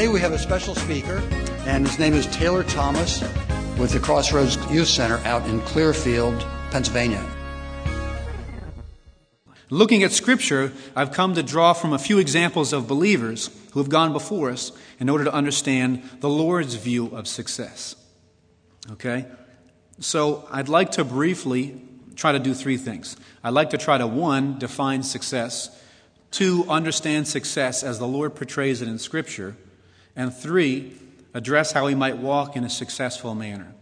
Today 0.00 0.10
we 0.10 0.20
have 0.20 0.32
a 0.32 0.38
special 0.38 0.74
speaker, 0.74 1.18
and 1.66 1.86
his 1.86 1.98
name 1.98 2.14
is 2.14 2.26
Taylor 2.28 2.62
Thomas 2.64 3.20
with 3.78 3.90
the 3.92 4.00
Crossroads 4.00 4.56
Youth 4.72 4.88
Center 4.88 5.18
out 5.26 5.46
in 5.46 5.60
Clearfield, 5.60 6.40
Pennsylvania. 6.70 7.22
Looking 9.68 10.02
at 10.02 10.12
Scripture, 10.12 10.72
I've 10.96 11.12
come 11.12 11.34
to 11.34 11.42
draw 11.42 11.74
from 11.74 11.92
a 11.92 11.98
few 11.98 12.18
examples 12.18 12.72
of 12.72 12.88
believers 12.88 13.50
who 13.72 13.80
have 13.80 13.90
gone 13.90 14.14
before 14.14 14.48
us 14.48 14.72
in 14.98 15.10
order 15.10 15.24
to 15.24 15.34
understand 15.34 16.02
the 16.20 16.30
Lord's 16.30 16.76
view 16.76 17.14
of 17.14 17.28
success. 17.28 17.94
Okay? 18.92 19.26
So 19.98 20.48
I'd 20.50 20.70
like 20.70 20.92
to 20.92 21.04
briefly 21.04 21.78
try 22.16 22.32
to 22.32 22.38
do 22.38 22.54
three 22.54 22.78
things. 22.78 23.18
I'd 23.44 23.52
like 23.52 23.68
to 23.68 23.76
try 23.76 23.98
to, 23.98 24.06
one, 24.06 24.58
define 24.58 25.02
success, 25.02 25.78
two, 26.30 26.64
understand 26.70 27.28
success 27.28 27.82
as 27.82 27.98
the 27.98 28.08
Lord 28.08 28.34
portrays 28.34 28.80
it 28.80 28.88
in 28.88 28.98
Scripture, 28.98 29.58
and 30.16 30.34
three, 30.34 30.92
address 31.34 31.72
how 31.72 31.86
we 31.86 31.94
might 31.94 32.18
walk 32.18 32.56
in 32.56 32.64
a 32.64 32.70
successful 32.70 33.34
manner. 33.34 33.72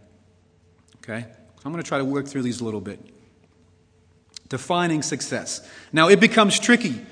Okay? 0.97 1.25
I'm 1.65 1.71
going 1.71 1.83
to 1.83 1.87
try 1.87 1.97
to 1.97 2.05
work 2.05 2.27
through 2.27 2.43
these 2.43 2.61
a 2.61 2.63
little 2.63 2.81
bit. 2.81 2.99
Defining 4.47 5.01
success. 5.01 5.67
Now, 5.91 6.09
it 6.09 6.19
becomes 6.19 6.59
tricky 6.59 7.05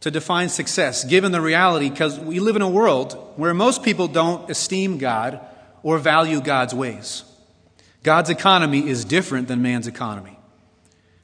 to 0.00 0.10
define 0.10 0.48
success 0.48 1.04
given 1.04 1.32
the 1.32 1.40
reality 1.40 1.88
because 1.90 2.18
we 2.18 2.38
live 2.38 2.56
in 2.56 2.62
a 2.62 2.68
world 2.68 3.32
where 3.36 3.54
most 3.54 3.82
people 3.82 4.06
don't 4.06 4.50
esteem 4.50 4.98
God 4.98 5.40
or 5.82 5.98
value 5.98 6.40
God's 6.40 6.74
ways. 6.74 7.24
God's 8.02 8.30
economy 8.30 8.86
is 8.86 9.04
different 9.04 9.48
than 9.48 9.62
man's 9.62 9.86
economy. 9.86 10.38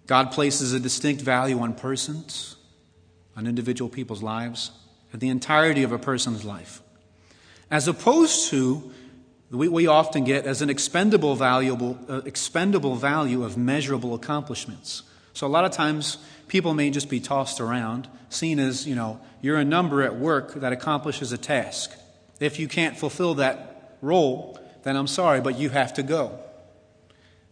God 0.07 0.33
places 0.33 0.73
a 0.73 0.81
distinct 0.81 1.23
value 1.23 1.61
on 1.61 1.75
persons, 1.75 2.57
on 3.37 3.47
individual 3.47 3.89
people's 3.89 4.23
lives, 4.23 4.71
and 5.13 5.21
the 5.21 5.29
entirety 5.29 5.83
of 5.83 5.93
a 5.93 5.99
person's 5.99 6.45
life. 6.45 6.83
As 7.71 7.89
opposed 7.89 8.51
to 8.51 8.93
we, 9.51 9.69
we 9.69 9.87
often 9.87 10.25
get 10.25 10.47
as 10.47 10.63
an 10.63 10.71
expendable 10.71 11.35
valuable 11.35 11.99
uh, 12.09 12.23
expendable 12.25 12.95
value 12.95 13.43
of 13.43 13.57
measurable 13.57 14.15
accomplishments. 14.15 15.03
So 15.33 15.47
a 15.47 15.49
lot 15.49 15.65
of 15.65 15.73
times 15.73 16.19
people 16.49 16.75
may 16.75 16.91
just 16.91 17.09
be 17.09 17.21
tossed 17.21 17.61
around, 17.61 18.09
seen 18.29 18.59
as, 18.59 18.87
you 18.87 18.95
know, 18.95 19.21
you're 19.41 19.59
a 19.59 19.65
number 19.65 20.03
at 20.03 20.17
work 20.17 20.55
that 20.55 20.73
accomplishes 20.73 21.33
a 21.33 21.39
task. 21.39 21.93
If 22.41 22.59
you 22.59 22.69
can't 22.69 22.97
fulfill 22.97 23.35
that 23.35 23.97
role, 24.03 24.59
then 24.83 24.97
I'm 24.97 25.07
sorry, 25.07 25.41
but 25.41 25.59
you 25.59 25.71
have 25.71 25.95
to 25.95 26.03
go. 26.03 26.39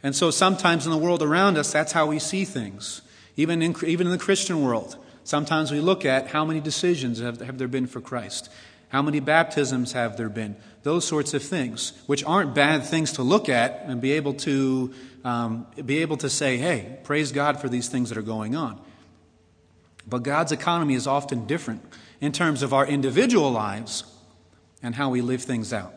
And 0.02 0.14
so 0.14 0.30
sometimes 0.30 0.86
in 0.86 0.92
the 0.92 0.98
world 0.98 1.22
around 1.22 1.58
us, 1.58 1.72
that's 1.72 1.92
how 1.92 2.06
we 2.06 2.18
see 2.18 2.44
things. 2.44 3.02
Even 3.36 3.62
in, 3.62 3.74
even 3.84 4.06
in 4.06 4.12
the 4.12 4.18
Christian 4.18 4.62
world, 4.62 4.96
sometimes 5.24 5.70
we 5.70 5.80
look 5.80 6.04
at 6.04 6.28
how 6.28 6.44
many 6.44 6.60
decisions 6.60 7.20
have, 7.20 7.40
have 7.40 7.58
there 7.58 7.68
been 7.68 7.86
for 7.86 8.00
Christ? 8.00 8.50
How 8.88 9.02
many 9.02 9.20
baptisms 9.20 9.92
have 9.92 10.16
there 10.16 10.28
been? 10.28 10.56
Those 10.82 11.06
sorts 11.06 11.34
of 11.34 11.42
things, 11.42 11.92
which 12.06 12.24
aren't 12.24 12.54
bad 12.54 12.84
things 12.84 13.12
to 13.12 13.22
look 13.22 13.48
at 13.48 13.84
and 13.84 14.00
be 14.00 14.12
able 14.12 14.34
to 14.34 14.94
um, 15.24 15.66
be 15.84 15.98
able 15.98 16.16
to 16.18 16.30
say, 16.30 16.56
hey, 16.56 16.98
praise 17.04 17.32
God 17.32 17.60
for 17.60 17.68
these 17.68 17.88
things 17.88 18.08
that 18.08 18.18
are 18.18 18.22
going 18.22 18.56
on. 18.56 18.80
But 20.06 20.22
God's 20.22 20.52
economy 20.52 20.94
is 20.94 21.06
often 21.06 21.46
different 21.46 21.82
in 22.20 22.32
terms 22.32 22.62
of 22.62 22.72
our 22.72 22.86
individual 22.86 23.50
lives 23.50 24.04
and 24.82 24.94
how 24.94 25.10
we 25.10 25.20
live 25.20 25.42
things 25.42 25.72
out. 25.72 25.92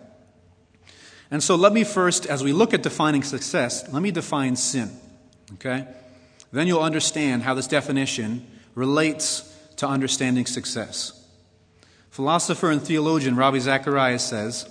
And 1.29 1.41
so 1.41 1.55
let 1.55 1.71
me 1.71 1.85
first, 1.85 2.25
as 2.25 2.43
we 2.43 2.51
look 2.51 2.73
at 2.73 2.83
defining 2.83 3.23
success, 3.23 3.87
let 3.93 4.01
me 4.01 4.11
define 4.11 4.57
sin. 4.57 4.91
Okay? 5.53 5.87
Then 6.51 6.67
you'll 6.67 6.81
understand 6.81 7.43
how 7.43 7.53
this 7.53 7.67
definition 7.67 8.45
relates 8.75 9.47
to 9.77 9.87
understanding 9.87 10.45
success. 10.45 11.20
Philosopher 12.11 12.69
and 12.69 12.81
theologian 12.81 13.37
Ravi 13.37 13.59
Zacharias 13.59 14.23
says 14.23 14.69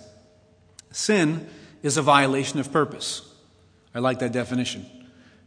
sin 0.93 1.49
is 1.83 1.97
a 1.97 2.03
violation 2.03 2.61
of 2.61 2.71
purpose. 2.71 3.27
I 3.95 3.99
like 3.99 4.19
that 4.21 4.33
definition. 4.33 4.87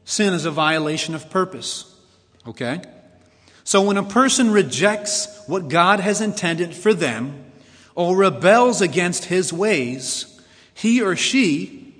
Sin 0.03 0.33
is 0.33 0.45
a 0.45 0.51
violation 0.51 1.13
of 1.13 1.29
purpose. 1.29 1.95
Okay? 2.47 2.81
So 3.63 3.83
when 3.83 3.97
a 3.97 4.03
person 4.03 4.51
rejects 4.51 5.43
what 5.47 5.69
God 5.69 5.99
has 5.99 6.19
intended 6.19 6.73
for 6.75 6.93
them 6.93 7.45
or 7.95 8.17
rebels 8.17 8.81
against 8.81 9.25
his 9.25 9.53
ways, 9.53 10.41
he 10.73 11.01
or 11.01 11.15
she 11.15 11.93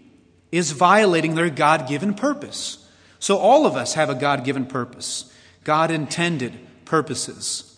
is 0.52 0.72
violating 0.72 1.36
their 1.36 1.52
God 1.52 1.88
given 1.88 2.16
purpose. 2.16 2.90
So 3.20 3.38
all 3.38 3.68
of 3.68 3.76
us 3.76 3.94
have 3.94 4.10
a 4.10 4.16
God 4.16 4.44
given 4.44 4.66
purpose, 4.66 5.32
God 5.64 5.92
intended 5.92 6.54
purposes. 6.84 7.73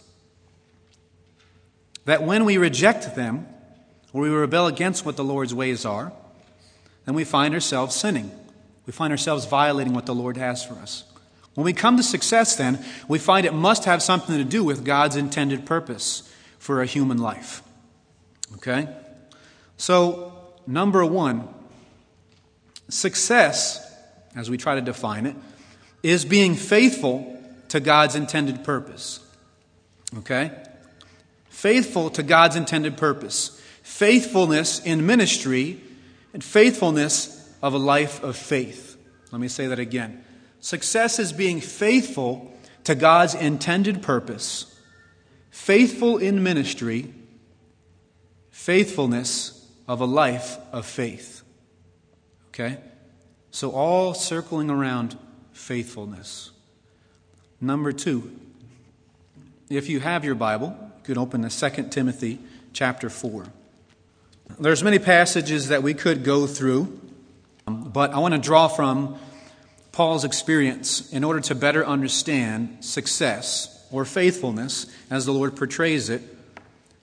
That 2.05 2.23
when 2.23 2.45
we 2.45 2.57
reject 2.57 3.15
them 3.15 3.47
or 4.13 4.21
we 4.21 4.29
rebel 4.29 4.67
against 4.67 5.05
what 5.05 5.17
the 5.17 5.23
Lord's 5.23 5.53
ways 5.53 5.85
are, 5.85 6.13
then 7.05 7.15
we 7.15 7.23
find 7.23 7.53
ourselves 7.53 7.95
sinning. 7.95 8.31
We 8.85 8.93
find 8.93 9.11
ourselves 9.11 9.45
violating 9.45 9.93
what 9.93 10.05
the 10.05 10.15
Lord 10.15 10.37
has 10.37 10.63
for 10.63 10.75
us. 10.75 11.03
When 11.55 11.65
we 11.65 11.73
come 11.73 11.97
to 11.97 12.03
success, 12.03 12.55
then, 12.55 12.83
we 13.07 13.17
find 13.17 13.45
it 13.45 13.53
must 13.53 13.85
have 13.85 14.03
something 14.03 14.37
to 14.37 14.43
do 14.43 14.63
with 14.63 14.83
God's 14.83 15.15
intended 15.15 15.65
purpose 15.65 16.29
for 16.59 16.81
a 16.81 16.85
human 16.85 17.17
life. 17.17 17.63
Okay? 18.55 18.89
So, 19.77 20.33
number 20.67 21.05
one, 21.05 21.47
success, 22.89 23.81
as 24.35 24.49
we 24.49 24.57
try 24.57 24.75
to 24.75 24.81
define 24.81 25.25
it, 25.25 25.35
is 26.03 26.25
being 26.25 26.55
faithful 26.55 27.41
to 27.69 27.79
God's 27.79 28.15
intended 28.15 28.63
purpose. 28.63 29.19
Okay? 30.17 30.51
Faithful 31.55 32.09
to 32.09 32.21
God's 32.21 32.57
intended 32.57 32.97
purpose. 32.97 33.61
Faithfulness 33.81 34.81
in 34.81 35.05
ministry 35.05 35.79
and 36.33 36.43
faithfulness 36.43 37.49
of 37.61 37.73
a 37.73 37.77
life 37.77 38.21
of 38.21 38.35
faith. 38.35 38.97
Let 39.31 39.39
me 39.39 39.47
say 39.47 39.67
that 39.67 39.79
again. 39.79 40.21
Success 40.59 41.17
is 41.17 41.31
being 41.31 41.61
faithful 41.61 42.53
to 42.83 42.93
God's 42.93 43.35
intended 43.35 44.01
purpose, 44.01 44.77
faithful 45.49 46.17
in 46.17 46.43
ministry, 46.43 47.13
faithfulness 48.51 49.65
of 49.87 50.01
a 50.01 50.05
life 50.05 50.57
of 50.73 50.85
faith. 50.85 51.41
Okay? 52.49 52.79
So, 53.51 53.71
all 53.71 54.13
circling 54.13 54.69
around 54.69 55.17
faithfulness. 55.53 56.51
Number 57.61 57.93
two, 57.93 58.37
if 59.69 59.87
you 59.87 60.01
have 60.01 60.25
your 60.25 60.35
Bible, 60.35 60.84
can 61.05 61.17
open 61.19 61.47
to 61.47 61.69
2 61.69 61.89
Timothy 61.89 62.39
chapter 62.73 63.09
4. 63.09 63.45
There's 64.59 64.83
many 64.83 64.99
passages 64.99 65.67
that 65.67 65.83
we 65.83 65.93
could 65.93 66.23
go 66.23 66.47
through. 66.47 66.99
Um, 67.67 67.89
but 67.89 68.11
I 68.11 68.19
want 68.19 68.33
to 68.33 68.39
draw 68.39 68.67
from 68.67 69.17
Paul's 69.91 70.23
experience 70.23 71.11
in 71.11 71.23
order 71.23 71.39
to 71.41 71.55
better 71.55 71.85
understand 71.85 72.77
success 72.83 73.85
or 73.91 74.03
faithfulness 74.03 74.87
as 75.09 75.25
the 75.25 75.31
Lord 75.31 75.55
portrays 75.55 76.09
it 76.09 76.21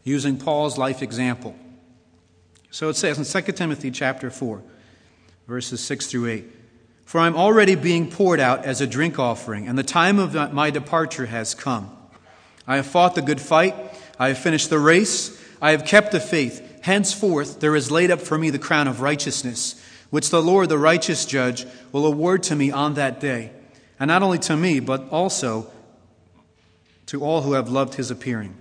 using 0.04 0.36
Paul's 0.36 0.76
life 0.76 1.00
example. 1.00 1.54
So 2.70 2.88
it 2.88 2.96
says 2.96 3.18
in 3.18 3.42
2 3.42 3.52
Timothy 3.52 3.90
chapter 3.90 4.30
4 4.30 4.62
verses 5.46 5.80
6 5.84 6.06
through 6.08 6.28
8 6.28 6.44
For 7.04 7.20
I 7.20 7.26
am 7.26 7.36
already 7.36 7.74
being 7.74 8.10
poured 8.10 8.40
out 8.40 8.64
as 8.64 8.80
a 8.80 8.86
drink 8.86 9.18
offering 9.18 9.68
and 9.68 9.78
the 9.78 9.84
time 9.84 10.18
of 10.18 10.52
my 10.52 10.70
departure 10.70 11.26
has 11.26 11.54
come. 11.54 11.90
I 12.66 12.76
have 12.76 12.86
fought 12.86 13.14
the 13.14 13.22
good 13.22 13.40
fight, 13.40 13.91
I 14.22 14.28
have 14.28 14.38
finished 14.38 14.70
the 14.70 14.78
race, 14.78 15.36
I 15.60 15.72
have 15.72 15.84
kept 15.84 16.12
the 16.12 16.20
faith. 16.20 16.80
Henceforth 16.82 17.60
there 17.60 17.74
is 17.74 17.90
laid 17.90 18.10
up 18.10 18.20
for 18.20 18.38
me 18.38 18.50
the 18.50 18.58
crown 18.58 18.88
of 18.88 19.00
righteousness 19.00 19.80
which 20.10 20.28
the 20.28 20.42
Lord, 20.42 20.68
the 20.68 20.76
righteous 20.76 21.24
judge, 21.24 21.64
will 21.90 22.04
award 22.04 22.42
to 22.44 22.54
me 22.54 22.70
on 22.70 22.94
that 22.94 23.18
day. 23.18 23.50
And 23.98 24.08
not 24.08 24.22
only 24.22 24.38
to 24.40 24.54
me, 24.54 24.78
but 24.78 25.08
also 25.08 25.70
to 27.06 27.24
all 27.24 27.40
who 27.40 27.54
have 27.54 27.70
loved 27.70 27.94
his 27.94 28.10
appearing. 28.10 28.54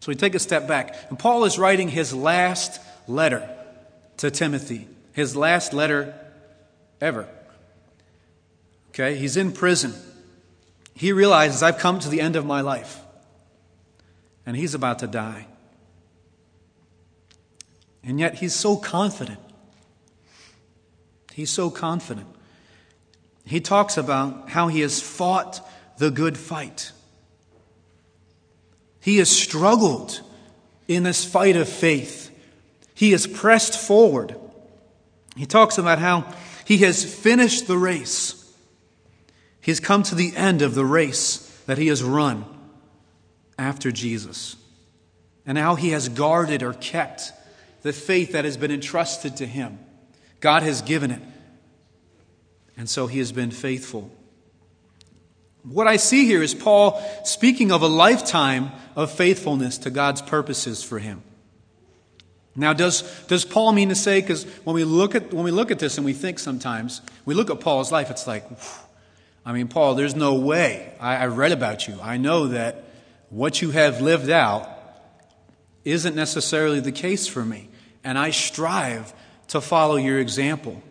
So 0.00 0.08
we 0.08 0.14
take 0.14 0.34
a 0.34 0.38
step 0.38 0.66
back. 0.66 0.96
And 1.10 1.18
Paul 1.18 1.44
is 1.44 1.58
writing 1.58 1.90
his 1.90 2.14
last 2.14 2.80
letter 3.06 3.46
to 4.16 4.30
Timothy, 4.30 4.88
his 5.12 5.36
last 5.36 5.74
letter 5.74 6.18
ever. 6.98 7.28
Okay, 8.88 9.16
he's 9.16 9.36
in 9.36 9.52
prison. 9.52 9.92
He 10.94 11.12
realizes 11.12 11.62
I've 11.62 11.78
come 11.78 11.98
to 11.98 12.08
the 12.08 12.22
end 12.22 12.36
of 12.36 12.46
my 12.46 12.62
life, 12.62 12.99
and 14.50 14.58
he's 14.58 14.74
about 14.74 14.98
to 14.98 15.06
die. 15.06 15.46
And 18.02 18.18
yet 18.18 18.34
he's 18.34 18.52
so 18.52 18.76
confident 18.76 19.38
He's 21.40 21.50
so 21.50 21.70
confident. 21.70 22.26
He 23.46 23.60
talks 23.60 23.96
about 23.96 24.50
how 24.50 24.68
he 24.68 24.80
has 24.80 25.00
fought 25.00 25.66
the 25.96 26.10
good 26.10 26.36
fight. 26.36 26.92
He 29.00 29.16
has 29.16 29.30
struggled 29.30 30.20
in 30.86 31.02
this 31.02 31.24
fight 31.24 31.56
of 31.56 31.66
faith. 31.66 32.30
He 32.94 33.12
has 33.12 33.26
pressed 33.26 33.78
forward. 33.78 34.36
He 35.34 35.46
talks 35.46 35.78
about 35.78 35.98
how 35.98 36.30
he 36.66 36.78
has 36.78 37.04
finished 37.04 37.66
the 37.66 37.78
race. 37.78 38.36
He's 39.62 39.80
come 39.80 40.02
to 40.02 40.14
the 40.14 40.36
end 40.36 40.60
of 40.60 40.74
the 40.74 40.84
race 40.84 41.38
that 41.66 41.78
he 41.78 41.86
has 41.86 42.02
run 42.02 42.44
after 43.60 43.92
Jesus. 43.92 44.56
and 45.46 45.58
how 45.58 45.74
he 45.74 45.90
has 45.90 46.08
guarded 46.08 46.62
or 46.62 46.72
kept 46.72 47.32
the 47.82 47.92
faith 47.92 48.32
that 48.32 48.44
has 48.44 48.56
been 48.56 48.70
entrusted 48.70 49.36
to 49.38 49.46
him. 49.46 49.78
God 50.40 50.62
has 50.62 50.82
given 50.82 51.10
it, 51.10 51.22
and 52.76 52.88
so 52.88 53.06
he 53.06 53.18
has 53.18 53.32
been 53.32 53.50
faithful. 53.50 54.10
What 55.62 55.86
I 55.86 55.96
see 55.96 56.24
here 56.24 56.42
is 56.42 56.54
Paul 56.54 57.02
speaking 57.24 57.70
of 57.72 57.82
a 57.82 57.86
lifetime 57.86 58.70
of 58.96 59.10
faithfulness 59.10 59.78
to 59.78 59.90
God's 59.90 60.22
purposes 60.22 60.82
for 60.82 60.98
him. 60.98 61.22
Now, 62.56 62.72
does, 62.72 63.02
does 63.26 63.44
Paul 63.44 63.72
mean 63.72 63.90
to 63.90 63.94
say, 63.94 64.20
because 64.20 64.44
when, 64.64 64.74
we 64.74 64.84
look 64.84 65.14
at, 65.14 65.32
when 65.32 65.44
we 65.44 65.50
look 65.50 65.70
at 65.70 65.78
this 65.78 65.98
and 65.98 66.04
we 66.04 66.12
think 66.12 66.38
sometimes, 66.38 67.00
we 67.24 67.34
look 67.34 67.50
at 67.50 67.60
Paul's 67.60 67.92
life, 67.92 68.10
it's 68.10 68.26
like, 68.26 68.44
I 69.44 69.52
mean, 69.52 69.68
Paul, 69.68 69.94
there's 69.94 70.16
no 70.16 70.34
way. 70.34 70.94
I, 70.98 71.16
I 71.16 71.26
read 71.26 71.52
about 71.52 71.86
you. 71.86 71.98
I 72.00 72.16
know 72.16 72.48
that 72.48 72.84
what 73.30 73.62
you 73.62 73.70
have 73.70 74.00
lived 74.00 74.28
out 74.28 74.68
isn't 75.84 76.14
necessarily 76.14 76.80
the 76.80 76.92
case 76.92 77.26
for 77.26 77.44
me. 77.44 77.68
And 78.04 78.18
I 78.18 78.30
strive 78.30 79.12
to 79.48 79.60
follow 79.60 79.96
your 79.96 80.18
example. 80.18 80.82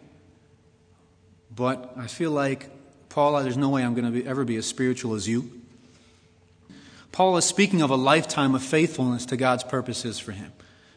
But 1.56 1.94
I 1.98 2.08
feel 2.08 2.32
like, 2.32 2.70
Paul, 3.10 3.42
there's 3.44 3.58
no 3.58 3.70
way 3.70 3.84
I'm 3.84 3.94
going 3.94 4.06
to 4.06 4.12
be, 4.12 4.26
ever 4.26 4.46
be 4.46 4.56
as 4.56 4.66
spiritual 4.66 5.16
as 5.16 5.28
you. 5.28 5.52
Paul 7.12 7.38
is 7.38 7.46
speaking 7.46 7.82
of 7.82 7.90
a 7.90 7.96
lifetime 7.96 8.56
of 8.56 8.64
faithfulness 8.64 9.26
to 9.28 9.38
God's 9.38 9.64
purposes 9.64 10.20
for 10.20 10.32
him. 10.32 10.52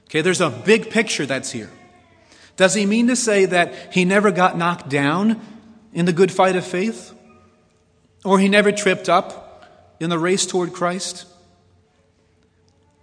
Okay, 0.05 0.21
there's 0.21 0.41
a 0.41 0.51
big 0.51 0.91
picture 0.91 1.27
that's 1.27 1.51
here. 1.51 1.71
Does 2.57 2.75
he 2.75 2.85
mean 2.85 3.09
to 3.09 3.17
say 3.17 3.47
that 3.47 3.95
he 3.95 4.05
never 4.05 4.31
got 4.31 4.59
knocked 4.59 4.89
down 4.89 5.41
in 5.93 6.05
the 6.05 6.13
good 6.13 6.31
fight 6.31 6.55
of 6.55 6.67
faith? 6.67 7.15
Or 8.25 8.39
he 8.39 8.49
never 8.49 8.71
tripped 8.71 9.09
up 9.09 9.97
in 9.99 10.11
the 10.11 10.19
race 10.19 10.47
toward 10.47 10.73
Christ? 10.73 11.27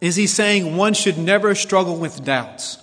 Is 0.02 0.16
he 0.16 0.28
saying 0.28 0.78
one 0.78 0.94
should 0.94 1.18
never 1.18 1.56
struggle 1.56 1.98
with 1.98 2.24
doubts? 2.24 2.78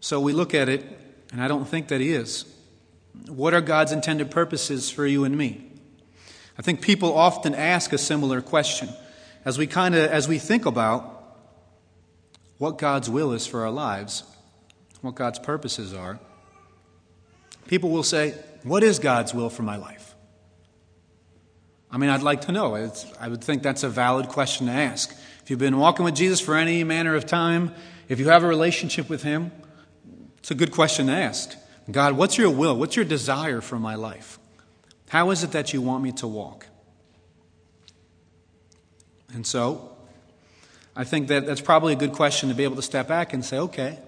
So 0.00 0.20
we 0.20 0.32
look 0.32 0.52
at 0.52 0.68
it, 0.68 0.84
and 1.30 1.40
I 1.40 1.48
don't 1.48 1.64
think 1.66 1.88
that 1.88 2.00
he 2.00 2.12
is. 2.12 2.44
What 3.28 3.54
are 3.54 3.60
God's 3.60 3.92
intended 3.92 4.30
purposes 4.30 4.90
for 4.90 5.06
you 5.06 5.24
and 5.24 5.36
me? 5.36 5.64
I 6.58 6.62
think 6.62 6.80
people 6.80 7.16
often 7.16 7.54
ask 7.54 7.92
a 7.92 7.98
similar 7.98 8.42
question 8.42 8.88
as 9.44 9.58
we 9.58 9.66
kind 9.66 9.94
of 9.94 10.10
as 10.10 10.28
we 10.28 10.38
think 10.38 10.66
about 10.66 11.38
what 12.58 12.78
God's 12.78 13.08
will 13.08 13.32
is 13.32 13.46
for 13.46 13.62
our 13.62 13.70
lives, 13.70 14.24
what 15.00 15.14
God's 15.14 15.38
purposes 15.38 15.94
are. 15.94 16.20
People 17.66 17.90
will 17.90 18.02
say, 18.02 18.34
What 18.62 18.82
is 18.82 18.98
God's 18.98 19.32
will 19.32 19.50
for 19.50 19.62
my 19.62 19.76
life? 19.76 20.11
I 21.92 21.98
mean, 21.98 22.08
I'd 22.08 22.22
like 22.22 22.42
to 22.42 22.52
know. 22.52 22.74
It's, 22.76 23.04
I 23.20 23.28
would 23.28 23.44
think 23.44 23.62
that's 23.62 23.82
a 23.82 23.88
valid 23.90 24.28
question 24.28 24.66
to 24.66 24.72
ask. 24.72 25.14
If 25.42 25.50
you've 25.50 25.58
been 25.58 25.76
walking 25.76 26.06
with 26.06 26.14
Jesus 26.14 26.40
for 26.40 26.56
any 26.56 26.82
manner 26.84 27.14
of 27.14 27.26
time, 27.26 27.74
if 28.08 28.18
you 28.18 28.30
have 28.30 28.42
a 28.42 28.46
relationship 28.46 29.10
with 29.10 29.22
Him, 29.22 29.52
it's 30.38 30.50
a 30.50 30.54
good 30.54 30.72
question 30.72 31.06
to 31.08 31.12
ask. 31.12 31.54
God, 31.90 32.16
what's 32.16 32.38
your 32.38 32.48
will? 32.48 32.76
What's 32.76 32.96
your 32.96 33.04
desire 33.04 33.60
for 33.60 33.78
my 33.78 33.94
life? 33.94 34.38
How 35.10 35.30
is 35.30 35.44
it 35.44 35.52
that 35.52 35.74
you 35.74 35.82
want 35.82 36.02
me 36.02 36.12
to 36.12 36.26
walk? 36.26 36.66
And 39.34 39.46
so, 39.46 39.94
I 40.96 41.04
think 41.04 41.28
that 41.28 41.44
that's 41.44 41.60
probably 41.60 41.92
a 41.92 41.96
good 41.96 42.12
question 42.12 42.48
to 42.48 42.54
be 42.54 42.64
able 42.64 42.76
to 42.76 42.82
step 42.82 43.08
back 43.08 43.34
and 43.34 43.44
say, 43.44 43.58
okay, 43.58 43.98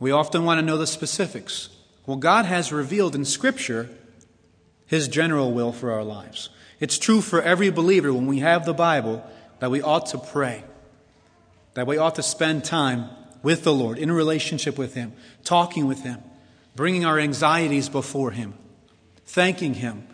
we 0.00 0.10
often 0.10 0.44
want 0.44 0.58
to 0.58 0.66
know 0.66 0.78
the 0.78 0.86
specifics. 0.86 1.68
Well, 2.06 2.16
God 2.16 2.44
has 2.44 2.72
revealed 2.72 3.14
in 3.14 3.24
Scripture 3.24 3.88
His 4.86 5.06
general 5.06 5.52
will 5.52 5.72
for 5.72 5.92
our 5.92 6.04
lives. 6.04 6.50
It's 6.80 6.98
true 6.98 7.20
for 7.20 7.42
every 7.42 7.70
believer 7.70 8.12
when 8.12 8.26
we 8.26 8.38
have 8.38 8.64
the 8.64 8.74
Bible 8.74 9.24
that 9.58 9.70
we 9.70 9.82
ought 9.82 10.06
to 10.06 10.18
pray, 10.18 10.62
that 11.74 11.86
we 11.86 11.98
ought 11.98 12.14
to 12.16 12.22
spend 12.22 12.64
time 12.64 13.10
with 13.42 13.64
the 13.64 13.72
Lord, 13.72 13.98
in 13.98 14.10
a 14.10 14.14
relationship 14.14 14.76
with 14.76 14.94
Him, 14.94 15.12
talking 15.44 15.86
with 15.86 16.02
Him, 16.02 16.18
bringing 16.74 17.04
our 17.04 17.18
anxieties 17.18 17.88
before 17.88 18.32
Him, 18.32 18.54
thanking 19.24 19.74
Him, 19.74 20.06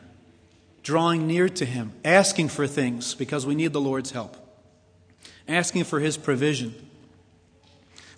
drawing 0.82 1.26
near 1.26 1.48
to 1.48 1.64
Him, 1.64 1.92
asking 2.04 2.48
for 2.48 2.66
things 2.66 3.14
because 3.14 3.46
we 3.46 3.54
need 3.54 3.72
the 3.72 3.80
Lord's 3.80 4.10
help, 4.10 4.36
asking 5.48 5.84
for 5.84 6.00
His 6.00 6.16
provision. 6.16 6.74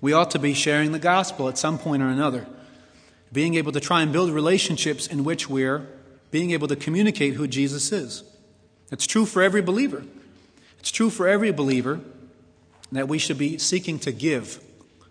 We 0.01 0.13
ought 0.13 0.33
to 0.33 0.39
be 0.39 0.55
sharing 0.55 0.93
the 0.93 0.99
gospel 0.99 1.49
at 1.49 1.59
some 1.59 1.79
point 1.79 2.03
or 2.03 2.09
another, 2.09 2.47
being 3.33 3.55
able 3.55 3.73
to 3.73 3.81
try 3.81 4.03
and 4.03 4.13
build 4.13 4.31
relationships 4.31 5.07
in 5.07 5.25
which 5.25 5.49
we're 5.49 5.87
being 6.31 6.51
able 6.51 6.69
to 6.69 6.77
communicate 6.77 7.35
who 7.35 7.47
Jesus 7.47 7.93
is. 7.93 8.25
It's 8.91 9.07
true 9.07 9.27
for 9.27 9.43
every 9.43 9.63
believer. 9.63 10.05
It's 10.79 10.91
true 10.91 11.11
for 11.11 11.27
every 11.27 11.51
believer 11.51 12.01
that 12.93 13.09
we 13.09 13.19
should 13.19 13.39
be 13.39 13.59
seeking 13.59 13.99
to 14.01 14.13
give 14.13 14.63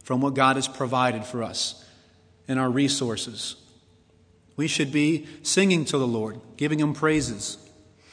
from 0.03 0.21
what 0.21 0.33
God 0.33 0.55
has 0.55 0.67
provided 0.67 1.25
for 1.25 1.43
us 1.43 1.83
and 2.47 2.59
our 2.59 2.69
resources. 2.69 3.55
We 4.55 4.67
should 4.67 4.91
be 4.91 5.27
singing 5.43 5.83
to 5.85 5.97
the 5.97 6.07
Lord, 6.07 6.39
giving 6.55 6.79
Him 6.79 6.93
praises. 6.93 7.57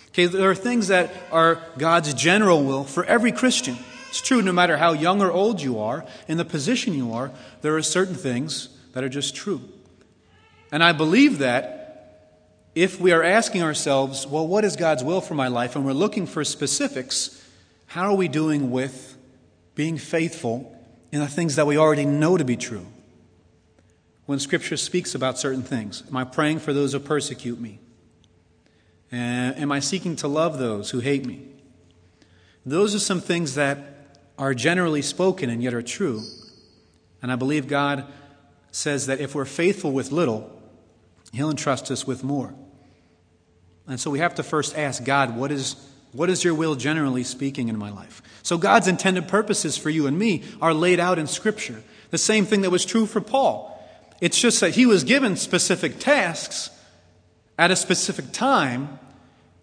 Okay, 0.09 0.27
there 0.27 0.51
are 0.51 0.55
things 0.55 0.89
that 0.89 1.13
are 1.31 1.63
God's 1.79 2.13
general 2.15 2.65
will 2.65 2.85
for 2.85 3.05
every 3.05 3.33
Christian. 3.33 3.77
It's 4.09 4.21
true, 4.21 4.43
no 4.43 4.53
matter 4.53 4.77
how 4.77 4.93
young 4.93 5.23
or 5.23 5.31
old 5.31 5.63
you 5.63 5.79
are, 5.79 6.05
in 6.29 6.37
the 6.37 6.45
position 6.45 6.93
you 6.93 7.13
are, 7.13 7.31
there 7.63 7.77
are 7.77 7.83
certain 7.83 8.15
things 8.15 8.69
that 8.93 9.05
are 9.05 9.09
just 9.09 9.35
true. 9.35 9.63
And 10.71 10.83
I 10.83 10.93
believe 10.93 11.39
that 11.39 11.82
if 12.75 13.01
we 13.01 13.13
are 13.13 13.23
asking 13.23 13.63
ourselves, 13.63 14.27
well, 14.27 14.47
what 14.47 14.65
is 14.65 14.77
God's 14.77 15.05
will 15.05 15.21
for 15.21 15.35
my 15.35 15.49
life? 15.49 15.77
And 15.77 15.85
we're 15.85 15.93
looking 15.93 16.27
for 16.27 16.45
specifics, 16.45 17.47
how 17.87 18.13
are 18.13 18.17
we 18.17 18.29
doing 18.29 18.71
with 18.71 19.17
being 19.75 19.99
faithful 19.99 20.79
in 21.11 21.21
the 21.21 21.29
things 21.29 21.57
that 21.57 21.67
we 21.67 21.77
already 21.77 22.07
know 22.07 22.37
to 22.37 22.45
be 22.45 22.57
true. 22.57 22.87
When 24.27 24.39
Scripture 24.39 24.77
speaks 24.77 25.15
about 25.15 25.39
certain 25.39 25.63
things, 25.63 26.03
am 26.09 26.17
I 26.17 26.25
praying 26.25 26.61
for 26.61 26.73
those 26.73 26.93
who 26.93 27.01
persecute 27.01 27.61
me? 27.61 27.79
Am 29.11 29.71
I 29.71 29.81
seeking 29.81 30.17
to 30.17 30.29
love 30.29 30.59
those 30.59 30.91
who 30.91 31.01
hate 31.01 31.27
me? 31.27 31.47
Those 32.65 32.95
are 32.95 32.99
some 32.99 33.21
things 33.21 33.57
that 33.57 34.21
are 34.39 34.55
generally 34.55 35.03
spoken 35.03 35.51
and 35.51 35.63
yet 35.63 35.75
are 35.75 35.83
true. 35.83 36.23
And 37.21 37.31
I 37.31 37.37
believe 37.37 37.69
God 37.69 38.07
says 38.71 39.07
that 39.07 39.21
if 39.21 39.35
we're 39.35 39.45
faithful 39.45 39.93
with 39.93 40.13
little, 40.13 40.51
He'll 41.33 41.51
entrust 41.51 41.91
us 41.91 42.07
with 42.07 42.25
more. 42.25 42.55
And 43.87 43.99
so 43.99 44.11
we 44.11 44.21
have 44.21 44.37
to 44.37 44.43
first 44.43 44.77
ask 44.77 45.05
God, 45.05 45.37
what 45.37 45.51
is 45.51 45.77
what 46.13 46.29
is 46.29 46.45
your 46.45 46.55
will 46.55 46.75
generally 46.75 47.25
speaking 47.25 47.69
in 47.69 47.79
my 47.79 47.91
life? 47.91 48.23
So 48.43 48.59
God's 48.59 48.87
intended 48.87 49.29
purposes 49.29 49.79
for 49.79 49.89
you 49.89 50.07
and 50.07 50.19
me 50.19 50.45
are 50.61 50.75
laid 50.75 51.01
out 51.01 51.19
in 51.19 51.27
Scripture. 51.27 51.83
The 52.11 52.19
same 52.19 52.45
thing 52.45 52.61
that 52.63 52.71
was 52.71 52.85
true 52.85 53.07
for 53.07 53.23
Paul. 53.23 53.71
It's 54.21 54.39
just 54.39 54.61
that 54.61 54.75
he 54.75 54.85
was 54.85 55.05
given 55.05 55.37
specific 55.37 55.99
tasks 55.99 56.71
at 57.59 57.71
a 57.71 57.77
specific 57.77 58.31
time 58.33 58.99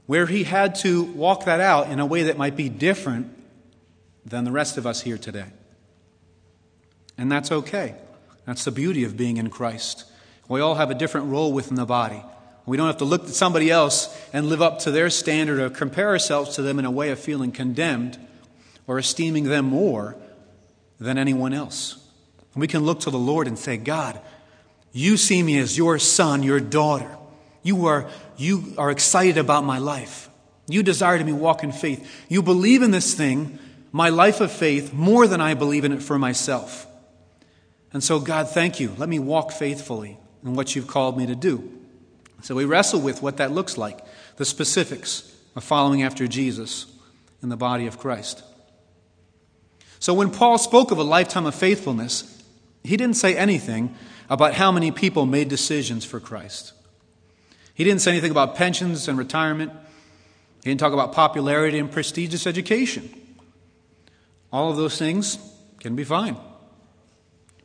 where 0.08 0.26
he 0.26 0.44
had 0.44 0.74
to 0.76 1.04
walk 1.04 1.46
that 1.46 1.60
out 1.60 1.90
in 1.90 2.00
a 2.00 2.06
way 2.06 2.24
that 2.24 2.38
might 2.38 2.56
be 2.56 2.68
different 2.68 3.32
than 4.26 4.44
the 4.44 4.52
rest 4.52 4.78
of 4.78 4.88
us 4.88 5.02
here 5.02 5.20
today. 5.20 5.46
And 7.16 7.32
that's 7.32 7.52
okay. 7.52 7.96
That's 8.46 8.66
the 8.66 8.72
beauty 8.72 9.04
of 9.04 9.16
being 9.16 9.38
in 9.38 9.52
Christ. 9.52 10.06
We 10.48 10.62
all 10.62 10.76
have 10.76 10.90
a 10.90 10.96
different 10.96 11.28
role 11.28 11.54
within 11.54 11.76
the 11.76 11.86
body. 11.86 12.24
We 12.70 12.78
don't 12.78 12.86
have 12.86 12.98
to 12.98 13.06
look 13.06 13.24
at 13.24 13.30
somebody 13.30 13.72
else 13.72 14.16
and 14.32 14.48
live 14.48 14.62
up 14.62 14.78
to 14.82 14.92
their 14.92 15.10
standard 15.10 15.60
or 15.60 15.72
compare 15.72 16.10
ourselves 16.10 16.54
to 16.58 16.62
them 16.62 16.78
in 16.78 16.86
a 16.86 16.92
way 16.92 17.10
of 17.10 17.18
feeling 17.18 17.52
condemned 17.52 18.20
or 18.86 19.00
esteeming 19.00 19.46
them 19.46 19.66
more 19.66 20.16
than 21.00 21.18
anyone 21.18 21.52
else. 21.52 21.98
We 22.54 22.68
can 22.68 22.86
look 22.86 23.00
to 23.02 23.10
the 23.10 23.18
Lord 23.18 23.48
and 23.48 23.58
say, 23.58 23.78
God, 23.78 24.22
you 24.92 25.18
see 25.18 25.42
me 25.42 25.58
as 25.58 25.80
your 25.80 25.98
son, 25.98 26.44
your 26.44 26.60
daughter. 26.60 27.10
You 27.64 27.88
are, 27.88 28.08
you 28.38 28.76
are 28.78 28.92
excited 28.92 29.40
about 29.40 29.64
my 29.64 29.80
life. 29.80 30.30
You 30.68 30.84
desire 30.84 31.18
to 31.18 31.24
me 31.24 31.34
walk 31.34 31.64
in 31.64 31.72
faith. 31.72 32.08
You 32.30 32.44
believe 32.44 32.84
in 32.84 32.92
this 32.92 33.16
thing, 33.16 33.58
my 33.92 34.10
life 34.10 34.42
of 34.42 34.52
faith, 34.52 34.94
more 34.94 35.26
than 35.26 35.42
I 35.42 35.56
believe 35.56 35.86
in 35.86 35.92
it 35.92 36.04
for 36.04 36.20
myself. 36.20 36.86
And 37.92 38.04
so, 38.04 38.20
God, 38.20 38.48
thank 38.48 38.80
you. 38.80 38.94
Let 38.96 39.10
me 39.10 39.18
walk 39.18 39.54
faithfully 39.54 40.20
in 40.44 40.54
what 40.54 40.76
you've 40.76 40.86
called 40.86 41.18
me 41.18 41.26
to 41.26 41.36
do. 41.36 41.79
So 42.42 42.56
we 42.56 42.66
wrestle 42.66 43.02
with 43.02 43.22
what 43.22 43.38
that 43.38 43.52
looks 43.52 43.78
like, 43.78 44.00
the 44.38 44.46
specifics 44.46 45.36
of 45.56 45.64
following 45.64 46.04
after 46.04 46.28
Jesus 46.28 46.86
in 47.42 47.50
the 47.50 47.58
body 47.58 47.88
of 47.88 47.98
Christ. 47.98 48.44
So 50.00 50.14
when 50.14 50.32
Paul 50.32 50.58
spoke 50.58 50.92
of 50.92 50.98
a 50.98 51.04
lifetime 51.04 51.46
of 51.46 51.56
faithfulness, 51.56 52.42
he 52.84 52.96
didn't 52.96 53.18
say 53.18 53.36
anything 53.36 53.96
about 54.30 54.54
how 54.54 54.72
many 54.72 54.92
people 54.92 55.26
made 55.26 55.50
decisions 55.50 56.06
for 56.06 56.20
Christ. 56.20 56.74
He 57.74 57.84
didn't 57.84 58.02
say 58.02 58.12
anything 58.12 58.32
about 58.32 58.56
pensions 58.56 59.08
and 59.08 59.18
retirement. 59.18 59.72
He 60.64 60.70
didn't 60.70 60.80
talk 60.80 60.94
about 60.94 61.14
popularity 61.14 61.80
and 61.80 61.92
prestigious 61.92 62.46
education. 62.48 63.10
All 64.52 64.70
of 64.70 64.78
those 64.78 64.98
things 64.98 65.38
can 65.80 65.96
be 65.96 66.04
fine. 66.04 66.38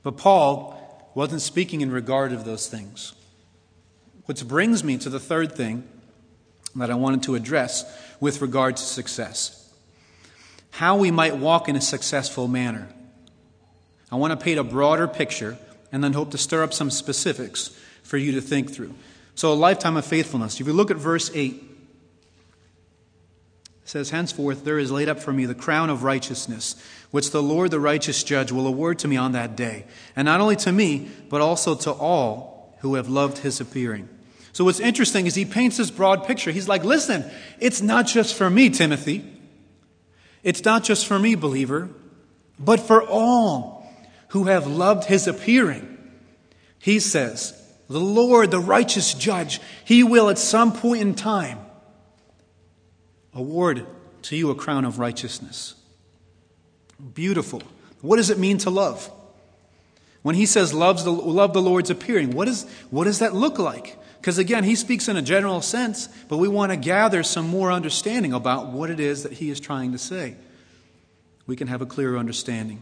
But 0.02 0.16
Paul 0.16 1.10
wasn't 1.14 1.42
speaking 1.42 1.80
in 1.80 1.90
regard 1.90 2.32
of 2.32 2.44
those 2.44 2.68
things. 2.68 3.14
Which 4.26 4.46
brings 4.46 4.82
me 4.82 4.96
to 4.98 5.10
the 5.10 5.20
third 5.20 5.52
thing 5.52 5.84
that 6.76 6.90
I 6.90 6.94
wanted 6.94 7.22
to 7.24 7.34
address 7.34 7.84
with 8.20 8.40
regard 8.40 8.76
to 8.76 8.82
success. 8.82 9.60
how 10.72 10.96
we 10.96 11.10
might 11.10 11.36
walk 11.36 11.68
in 11.68 11.76
a 11.76 11.80
successful 11.80 12.48
manner. 12.48 12.88
I 14.10 14.16
want 14.16 14.32
to 14.38 14.44
paint 14.44 14.58
a 14.58 14.64
broader 14.64 15.06
picture 15.06 15.56
and 15.92 16.02
then 16.02 16.12
hope 16.12 16.32
to 16.32 16.38
stir 16.38 16.64
up 16.64 16.72
some 16.72 16.90
specifics 16.90 17.68
for 18.02 18.16
you 18.16 18.32
to 18.32 18.40
think 18.40 18.72
through. 18.72 18.94
So, 19.36 19.52
a 19.52 19.54
lifetime 19.54 19.96
of 19.96 20.04
faithfulness. 20.04 20.60
If 20.60 20.66
you 20.66 20.72
look 20.72 20.90
at 20.90 20.96
verse 20.96 21.30
8, 21.32 21.52
it 21.52 21.62
says, 23.84 24.10
Henceforth 24.10 24.64
there 24.64 24.78
is 24.78 24.90
laid 24.90 25.08
up 25.08 25.20
for 25.20 25.32
me 25.32 25.46
the 25.46 25.54
crown 25.54 25.90
of 25.90 26.02
righteousness, 26.02 26.74
which 27.12 27.30
the 27.30 27.42
Lord 27.42 27.70
the 27.70 27.78
righteous 27.78 28.24
judge 28.24 28.50
will 28.50 28.66
award 28.66 28.98
to 29.00 29.08
me 29.08 29.16
on 29.16 29.32
that 29.32 29.54
day. 29.54 29.84
And 30.16 30.26
not 30.26 30.40
only 30.40 30.56
to 30.56 30.72
me, 30.72 31.08
but 31.28 31.40
also 31.40 31.76
to 31.76 31.92
all 31.92 32.76
who 32.80 32.96
have 32.96 33.08
loved 33.08 33.38
his 33.38 33.60
appearing. 33.60 34.08
So, 34.54 34.64
what's 34.64 34.78
interesting 34.78 35.26
is 35.26 35.34
he 35.34 35.44
paints 35.44 35.78
this 35.78 35.90
broad 35.90 36.26
picture. 36.28 36.52
He's 36.52 36.68
like, 36.68 36.84
listen, 36.84 37.28
it's 37.58 37.82
not 37.82 38.06
just 38.06 38.36
for 38.36 38.48
me, 38.48 38.70
Timothy. 38.70 39.24
It's 40.44 40.64
not 40.64 40.84
just 40.84 41.06
for 41.06 41.18
me, 41.18 41.34
believer, 41.34 41.88
but 42.56 42.78
for 42.78 43.02
all 43.02 43.84
who 44.28 44.44
have 44.44 44.68
loved 44.68 45.06
his 45.06 45.26
appearing. 45.26 45.98
He 46.78 47.00
says, 47.00 47.60
the 47.88 47.98
Lord, 47.98 48.52
the 48.52 48.60
righteous 48.60 49.12
judge, 49.12 49.60
he 49.84 50.04
will 50.04 50.30
at 50.30 50.38
some 50.38 50.72
point 50.72 51.02
in 51.02 51.14
time 51.16 51.58
award 53.34 53.84
to 54.22 54.36
you 54.36 54.50
a 54.50 54.54
crown 54.54 54.84
of 54.84 55.00
righteousness. 55.00 55.74
Beautiful. 57.14 57.60
What 58.02 58.18
does 58.18 58.30
it 58.30 58.38
mean 58.38 58.58
to 58.58 58.70
love? 58.70 59.10
When 60.22 60.36
he 60.36 60.46
says 60.46 60.72
loves 60.72 61.02
the, 61.02 61.10
love 61.10 61.54
the 61.54 61.60
Lord's 61.60 61.90
appearing, 61.90 62.30
what, 62.30 62.46
is, 62.46 62.66
what 62.90 63.04
does 63.04 63.18
that 63.18 63.34
look 63.34 63.58
like? 63.58 63.98
Because 64.24 64.38
again, 64.38 64.64
he 64.64 64.74
speaks 64.74 65.06
in 65.06 65.18
a 65.18 65.22
general 65.22 65.60
sense, 65.60 66.08
but 66.28 66.38
we 66.38 66.48
want 66.48 66.72
to 66.72 66.76
gather 66.76 67.22
some 67.22 67.46
more 67.46 67.70
understanding 67.70 68.32
about 68.32 68.68
what 68.68 68.88
it 68.88 68.98
is 68.98 69.24
that 69.24 69.32
he 69.32 69.50
is 69.50 69.60
trying 69.60 69.92
to 69.92 69.98
say. 69.98 70.34
We 71.46 71.56
can 71.56 71.68
have 71.68 71.82
a 71.82 71.86
clearer 71.86 72.16
understanding. 72.16 72.80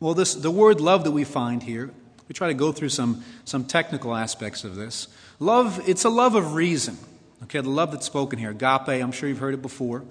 Well, 0.00 0.14
this, 0.14 0.34
the 0.34 0.50
word 0.50 0.80
love 0.80 1.04
that 1.04 1.10
we 1.10 1.24
find 1.24 1.62
here 1.62 1.90
we 2.28 2.32
try 2.32 2.48
to 2.48 2.54
go 2.54 2.72
through 2.72 2.88
some, 2.88 3.22
some 3.44 3.66
technical 3.66 4.14
aspects 4.14 4.64
of 4.64 4.74
this. 4.74 5.08
Love, 5.38 5.86
it's 5.86 6.04
a 6.04 6.08
love 6.08 6.34
of 6.34 6.54
reason. 6.54 6.96
Okay, 7.42 7.60
the 7.60 7.68
love 7.68 7.92
that's 7.92 8.06
spoken 8.06 8.38
here, 8.38 8.52
agape, 8.52 8.88
I'm 8.88 9.12
sure 9.12 9.28
you've 9.28 9.40
heard 9.40 9.52
it 9.52 9.60
before. 9.60 10.02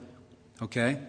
Okay? 0.61 0.99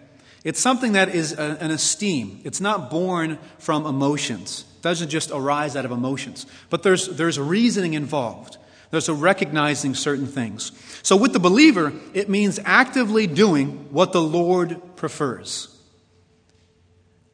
It's 0.43 0.59
something 0.59 0.93
that 0.93 1.15
is 1.15 1.33
a, 1.33 1.59
an 1.61 1.71
esteem. 1.71 2.41
It's 2.45 2.63
not 2.63 2.91
born 2.91 3.39
from 3.59 3.85
emotions. 3.85 4.65
It 4.79 4.83
doesn't 4.83 5.11
just 5.11 5.31
arise 5.31 5.77
out 5.77 5.85
of 5.85 5.91
emotions. 5.91 6.47
But 6.71 6.83
there's, 6.83 7.09
there's 7.09 7.39
reasoning 7.39 7.93
involved. 7.93 8.57
There's 8.91 9.09
a 9.09 9.15
recognizing 9.15 9.95
certain 9.95 10.27
things. 10.27 10.73
So 11.03 11.17
with 11.17 11.33
the 11.33 11.39
believer, 11.39 11.93
it 12.15 12.29
means 12.29 12.59
actively 12.65 13.27
doing 13.27 13.93
what 13.93 14.13
the 14.13 14.23
Lord 14.23 14.81
prefers. 14.97 15.75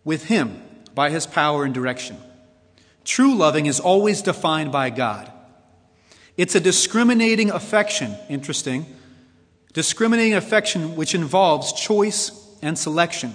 With 0.05 0.25
Him, 0.27 0.61
by 0.95 1.11
His 1.11 1.27
power 1.27 1.65
and 1.65 1.73
direction. 1.73 2.17
True 3.05 3.35
loving 3.35 3.67
is 3.67 3.81
always 3.81 4.23
defined 4.23 4.73
by 4.73 4.91
God. 4.91 5.31
It's 6.37 6.55
a 6.55 6.61
discriminating 6.61 7.51
affection, 7.51 8.17
interesting. 8.29 8.87
Discriminating 9.73 10.35
affection 10.35 10.97
which 10.97 11.15
involves 11.15 11.73
choice 11.73 12.33
and 12.63 12.79
selection. 12.79 13.35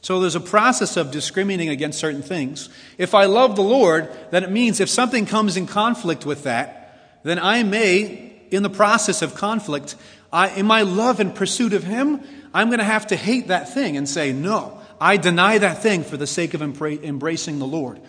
So 0.00 0.20
there's 0.20 0.34
a 0.34 0.40
process 0.40 0.96
of 0.96 1.10
discriminating 1.10 1.70
against 1.70 1.98
certain 1.98 2.22
things. 2.22 2.68
If 2.98 3.14
I 3.14 3.24
love 3.24 3.56
the 3.56 3.62
Lord, 3.62 4.10
then 4.30 4.44
it 4.44 4.50
means 4.50 4.80
if 4.80 4.90
something 4.90 5.24
comes 5.24 5.56
in 5.56 5.66
conflict 5.66 6.26
with 6.26 6.42
that, 6.42 6.83
then 7.24 7.40
I 7.40 7.64
may, 7.64 8.32
in 8.50 8.62
the 8.62 8.70
process 8.70 9.22
of 9.22 9.34
conflict, 9.34 9.96
I, 10.32 10.50
in 10.50 10.66
my 10.66 10.82
love 10.82 11.18
and 11.18 11.34
pursuit 11.34 11.72
of 11.72 11.82
Him, 11.82 12.20
I'm 12.52 12.68
going 12.68 12.78
to 12.78 12.84
have 12.84 13.08
to 13.08 13.16
hate 13.16 13.48
that 13.48 13.74
thing 13.74 13.96
and 13.96 14.08
say, 14.08 14.32
no, 14.32 14.80
I 15.00 15.16
deny 15.16 15.58
that 15.58 15.82
thing 15.82 16.04
for 16.04 16.16
the 16.16 16.26
sake 16.26 16.54
of 16.54 16.62
embracing 16.62 17.58
the 17.58 17.66
Lord. 17.66 18.00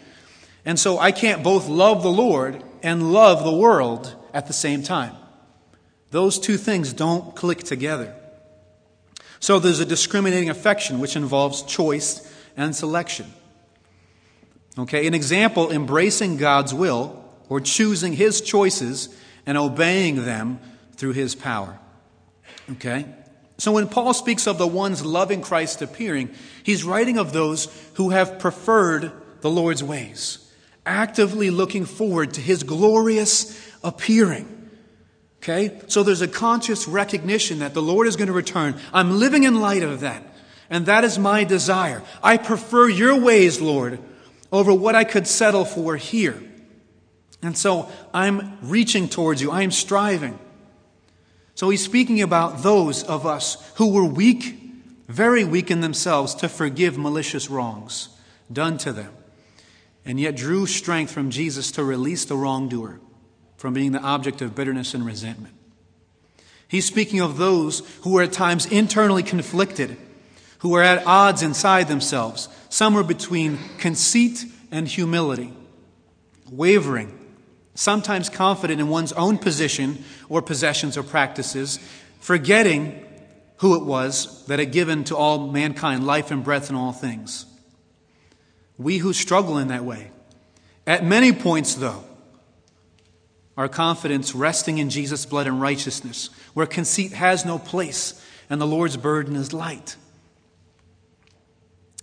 And 0.65 0.79
so 0.79 0.99
I 0.99 1.11
can't 1.11 1.43
both 1.43 1.67
love 1.67 2.03
the 2.03 2.11
Lord 2.11 2.63
and 2.83 3.11
love 3.11 3.43
the 3.43 3.55
world 3.55 4.13
at 4.33 4.47
the 4.47 4.53
same 4.53 4.83
time. 4.83 5.15
Those 6.11 6.37
two 6.37 6.57
things 6.57 6.93
don't 6.93 7.35
click 7.35 7.63
together. 7.63 8.13
So 9.39 9.59
there's 9.59 9.79
a 9.79 9.85
discriminating 9.85 10.49
affection 10.49 10.99
which 10.99 11.15
involves 11.15 11.63
choice 11.63 12.31
and 12.57 12.75
selection. 12.75 13.33
Okay, 14.77 15.07
an 15.07 15.13
example 15.13 15.71
embracing 15.71 16.37
God's 16.37 16.73
will 16.73 17.24
or 17.49 17.59
choosing 17.59 18.13
his 18.13 18.41
choices 18.41 19.15
and 19.45 19.57
obeying 19.57 20.25
them 20.25 20.59
through 20.93 21.13
his 21.13 21.35
power. 21.35 21.77
Okay? 22.71 23.05
So 23.57 23.71
when 23.71 23.87
Paul 23.87 24.13
speaks 24.13 24.47
of 24.47 24.57
the 24.57 24.67
ones 24.67 25.05
loving 25.05 25.41
Christ 25.41 25.81
appearing, 25.81 26.29
he's 26.63 26.83
writing 26.83 27.17
of 27.17 27.31
those 27.31 27.67
who 27.95 28.09
have 28.09 28.39
preferred 28.39 29.11
the 29.41 29.49
Lord's 29.49 29.83
ways 29.83 30.45
actively 30.85 31.49
looking 31.49 31.85
forward 31.85 32.33
to 32.33 32.41
his 32.41 32.63
glorious 32.63 33.59
appearing. 33.83 34.51
Okay? 35.37 35.79
So 35.87 36.03
there's 36.03 36.21
a 36.21 36.27
conscious 36.27 36.87
recognition 36.87 37.59
that 37.59 37.73
the 37.73 37.81
Lord 37.81 38.07
is 38.07 38.15
going 38.15 38.27
to 38.27 38.33
return. 38.33 38.79
I'm 38.93 39.19
living 39.19 39.43
in 39.43 39.59
light 39.59 39.83
of 39.83 40.01
that. 40.01 40.23
And 40.69 40.87
that 40.87 41.03
is 41.03 41.19
my 41.19 41.43
desire. 41.43 42.01
I 42.23 42.37
prefer 42.37 42.89
your 42.89 43.19
ways, 43.19 43.61
Lord, 43.61 43.99
over 44.51 44.73
what 44.73 44.95
I 44.95 45.03
could 45.03 45.27
settle 45.27 45.65
for 45.65 45.95
here. 45.95 46.41
And 47.41 47.57
so 47.57 47.89
I'm 48.13 48.57
reaching 48.61 49.07
towards 49.07 49.41
you. 49.41 49.51
I 49.51 49.61
am 49.61 49.71
striving. 49.71 50.39
So 51.53 51.69
he's 51.69 51.83
speaking 51.83 52.21
about 52.21 52.63
those 52.63 53.03
of 53.03 53.25
us 53.25 53.71
who 53.75 53.93
were 53.93 54.05
weak, 54.05 54.57
very 55.07 55.43
weak 55.43 55.71
in 55.71 55.81
themselves, 55.81 56.35
to 56.35 56.49
forgive 56.49 56.97
malicious 56.97 57.49
wrongs 57.49 58.09
done 58.51 58.77
to 58.79 58.91
them 58.91 59.11
and 60.05 60.19
yet 60.19 60.35
drew 60.35 60.67
strength 60.67 61.11
from 61.11 61.31
Jesus 61.31 61.71
to 61.71 61.83
release 61.83 62.25
the 62.25 62.37
wrongdoer 62.37 62.99
from 63.57 63.73
being 63.73 63.91
the 63.91 64.01
object 64.01 64.41
of 64.41 64.55
bitterness 64.55 64.93
and 64.93 65.05
resentment. 65.05 65.55
He's 66.67 66.85
speaking 66.85 67.19
of 67.19 67.37
those 67.37 67.81
who 68.01 68.17
are 68.17 68.23
at 68.23 68.31
times 68.31 68.65
internally 68.67 69.23
conflicted, 69.23 69.97
who 70.59 70.75
are 70.75 70.83
at 70.83 71.05
odds 71.07 71.41
inside 71.41 71.87
themselves, 71.87 72.49
somewhere 72.69 73.03
between 73.03 73.57
conceit 73.77 74.45
and 74.71 74.87
humility, 74.87 75.53
wavering, 76.51 77.14
sometimes 77.75 78.29
confident 78.29 78.79
in 78.79 78.87
one's 78.87 79.13
own 79.13 79.37
position 79.37 80.03
or 80.29 80.41
possessions 80.41 80.97
or 80.97 81.03
practices, 81.03 81.77
forgetting 82.19 83.05
who 83.57 83.75
it 83.75 83.85
was 83.85 84.45
that 84.47 84.59
had 84.59 84.71
given 84.71 85.03
to 85.05 85.15
all 85.15 85.51
mankind 85.51 86.05
life 86.05 86.31
and 86.31 86.43
breath 86.43 86.69
and 86.69 86.77
all 86.77 86.91
things. 86.91 87.45
We 88.77 88.97
who 88.97 89.13
struggle 89.13 89.57
in 89.57 89.67
that 89.67 89.85
way. 89.85 90.11
At 90.87 91.05
many 91.05 91.31
points, 91.31 91.75
though, 91.75 92.03
our 93.57 93.69
confidence 93.69 94.35
resting 94.35 94.77
in 94.79 94.89
Jesus' 94.89 95.25
blood 95.25 95.47
and 95.47 95.61
righteousness, 95.61 96.29
where 96.53 96.65
conceit 96.65 97.13
has 97.13 97.45
no 97.45 97.57
place 97.57 98.21
and 98.49 98.59
the 98.59 98.67
Lord's 98.67 98.97
burden 98.97 99.35
is 99.35 99.53
light. 99.53 99.95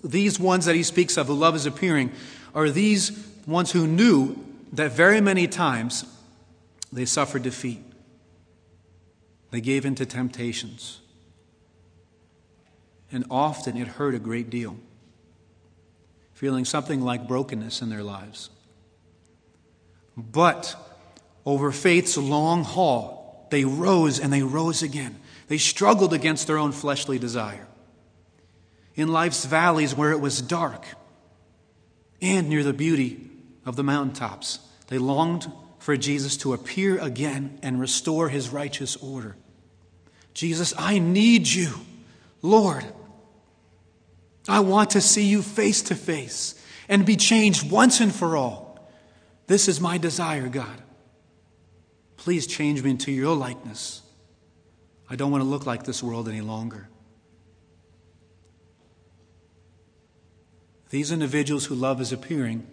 These 0.02 0.40
ones 0.40 0.64
that 0.64 0.74
he 0.74 0.82
speaks 0.82 1.16
of, 1.16 1.28
who 1.28 1.34
love 1.34 1.54
is 1.54 1.66
appearing, 1.66 2.10
are 2.54 2.70
these 2.70 3.12
ones 3.46 3.70
who 3.70 3.86
knew 3.86 4.36
that 4.72 4.92
very 4.92 5.20
many 5.20 5.46
times 5.46 6.04
they 6.92 7.04
suffered 7.04 7.42
defeat. 7.42 7.84
They 9.50 9.60
gave 9.60 9.84
in 9.84 9.94
to 9.96 10.06
temptations. 10.06 11.00
And 13.10 13.26
often 13.30 13.76
it 13.76 13.86
hurt 13.86 14.14
a 14.14 14.18
great 14.18 14.48
deal 14.48 14.76
feeling 16.32 16.64
something 16.64 17.00
like 17.00 17.28
brokenness 17.28 17.82
in 17.82 17.88
their 17.88 18.02
lives. 18.02 18.50
But 20.16 20.74
over 21.46 21.70
faith's 21.70 22.16
long 22.16 22.64
haul, 22.64 23.46
they 23.52 23.64
rose 23.64 24.18
and 24.18 24.32
they 24.32 24.42
rose 24.42 24.82
again. 24.82 25.20
They 25.46 25.58
struggled 25.58 26.12
against 26.12 26.48
their 26.48 26.58
own 26.58 26.72
fleshly 26.72 27.16
desire. 27.16 27.68
In 28.96 29.06
life's 29.06 29.44
valleys 29.44 29.94
where 29.94 30.10
it 30.10 30.20
was 30.20 30.42
dark 30.42 30.84
and 32.20 32.48
near 32.48 32.64
the 32.64 32.72
beauty 32.72 33.30
of 33.64 33.76
the 33.76 33.82
mountaintops, 33.82 34.58
they 34.88 34.98
longed 34.98 35.50
for 35.78 35.96
Jesus 35.96 36.36
to 36.38 36.52
appear 36.52 36.98
again 36.98 37.58
and 37.62 37.80
restore 37.80 38.28
his 38.28 38.50
righteous 38.50 38.96
order. 38.96 39.36
Jesus, 40.34 40.72
I 40.78 40.98
need 40.98 41.46
you. 41.48 41.72
Lord, 42.40 42.84
I 44.48 44.60
want 44.60 44.90
to 44.90 45.00
see 45.00 45.24
you 45.24 45.42
face 45.42 45.82
to 45.82 45.94
face 45.94 46.54
and 46.88 47.06
be 47.06 47.16
changed 47.16 47.70
once 47.70 48.00
and 48.00 48.14
for 48.14 48.36
all. 48.36 48.90
This 49.46 49.68
is 49.68 49.80
my 49.80 49.98
desire, 49.98 50.48
God. 50.48 50.82
Please 52.16 52.46
change 52.46 52.82
me 52.82 52.90
into 52.90 53.10
your 53.10 53.34
likeness. 53.34 54.02
I 55.10 55.16
don't 55.16 55.30
want 55.30 55.42
to 55.42 55.48
look 55.48 55.66
like 55.66 55.84
this 55.84 56.02
world 56.02 56.28
any 56.28 56.40
longer. 56.40 56.88
These 60.90 61.10
individuals 61.10 61.64
who 61.66 61.74
love 61.74 62.00
is 62.00 62.12
appearing 62.12 62.66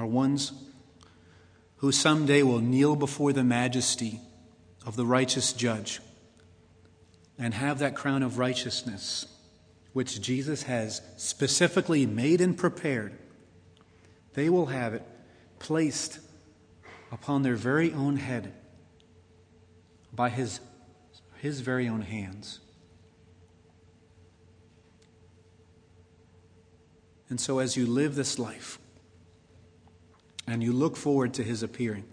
are 0.00 0.06
ones 0.06 0.52
who 1.76 1.92
someday 1.92 2.42
will 2.42 2.58
kneel 2.58 2.96
before 2.96 3.34
the 3.34 3.44
majesty 3.44 4.18
of 4.86 4.96
the 4.96 5.04
righteous 5.04 5.52
judge 5.52 6.00
and 7.38 7.52
have 7.52 7.78
that 7.80 7.94
crown 7.94 8.22
of 8.22 8.38
righteousness, 8.38 9.26
which 9.92 10.22
Jesus 10.22 10.62
has 10.62 11.02
specifically 11.18 12.06
made 12.06 12.40
and 12.40 12.56
prepared, 12.56 13.12
they 14.32 14.48
will 14.48 14.66
have 14.66 14.94
it 14.94 15.02
placed 15.58 16.18
upon 17.12 17.42
their 17.42 17.56
very 17.56 17.92
own 17.92 18.16
head 18.16 18.54
by 20.14 20.30
his, 20.30 20.60
his 21.36 21.60
very 21.60 21.86
own 21.88 22.00
hands. 22.00 22.60
And 27.28 27.38
so, 27.38 27.58
as 27.58 27.76
you 27.76 27.86
live 27.86 28.14
this 28.14 28.38
life 28.38 28.78
and 30.50 30.64
you 30.64 30.72
look 30.72 30.96
forward 30.96 31.34
to 31.34 31.44
his 31.44 31.62
appearing, 31.62 32.04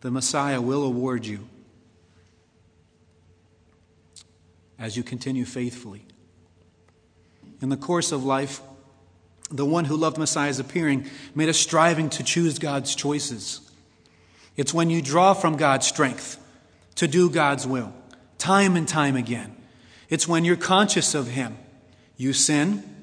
the 0.00 0.10
Messiah 0.10 0.60
will 0.60 0.82
award 0.82 1.24
you 1.24 1.48
as 4.76 4.96
you 4.96 5.04
continue 5.04 5.44
faithfully. 5.44 6.04
In 7.62 7.68
the 7.68 7.76
course 7.76 8.10
of 8.10 8.24
life, 8.24 8.60
the 9.52 9.64
one 9.64 9.84
who 9.84 9.96
loved 9.96 10.18
Messiah's 10.18 10.58
appearing 10.58 11.06
made 11.34 11.48
a 11.48 11.54
striving 11.54 12.10
to 12.10 12.24
choose 12.24 12.58
God's 12.58 12.96
choices. 12.96 13.60
It's 14.56 14.74
when 14.74 14.90
you 14.90 15.00
draw 15.00 15.32
from 15.32 15.56
God's 15.56 15.86
strength 15.86 16.38
to 16.96 17.06
do 17.06 17.30
God's 17.30 17.66
will, 17.68 17.94
time 18.38 18.74
and 18.74 18.88
time 18.88 19.14
again. 19.14 19.54
It's 20.08 20.26
when 20.26 20.44
you're 20.44 20.56
conscious 20.56 21.14
of 21.14 21.28
Him. 21.28 21.56
You 22.16 22.32
sin, 22.32 22.95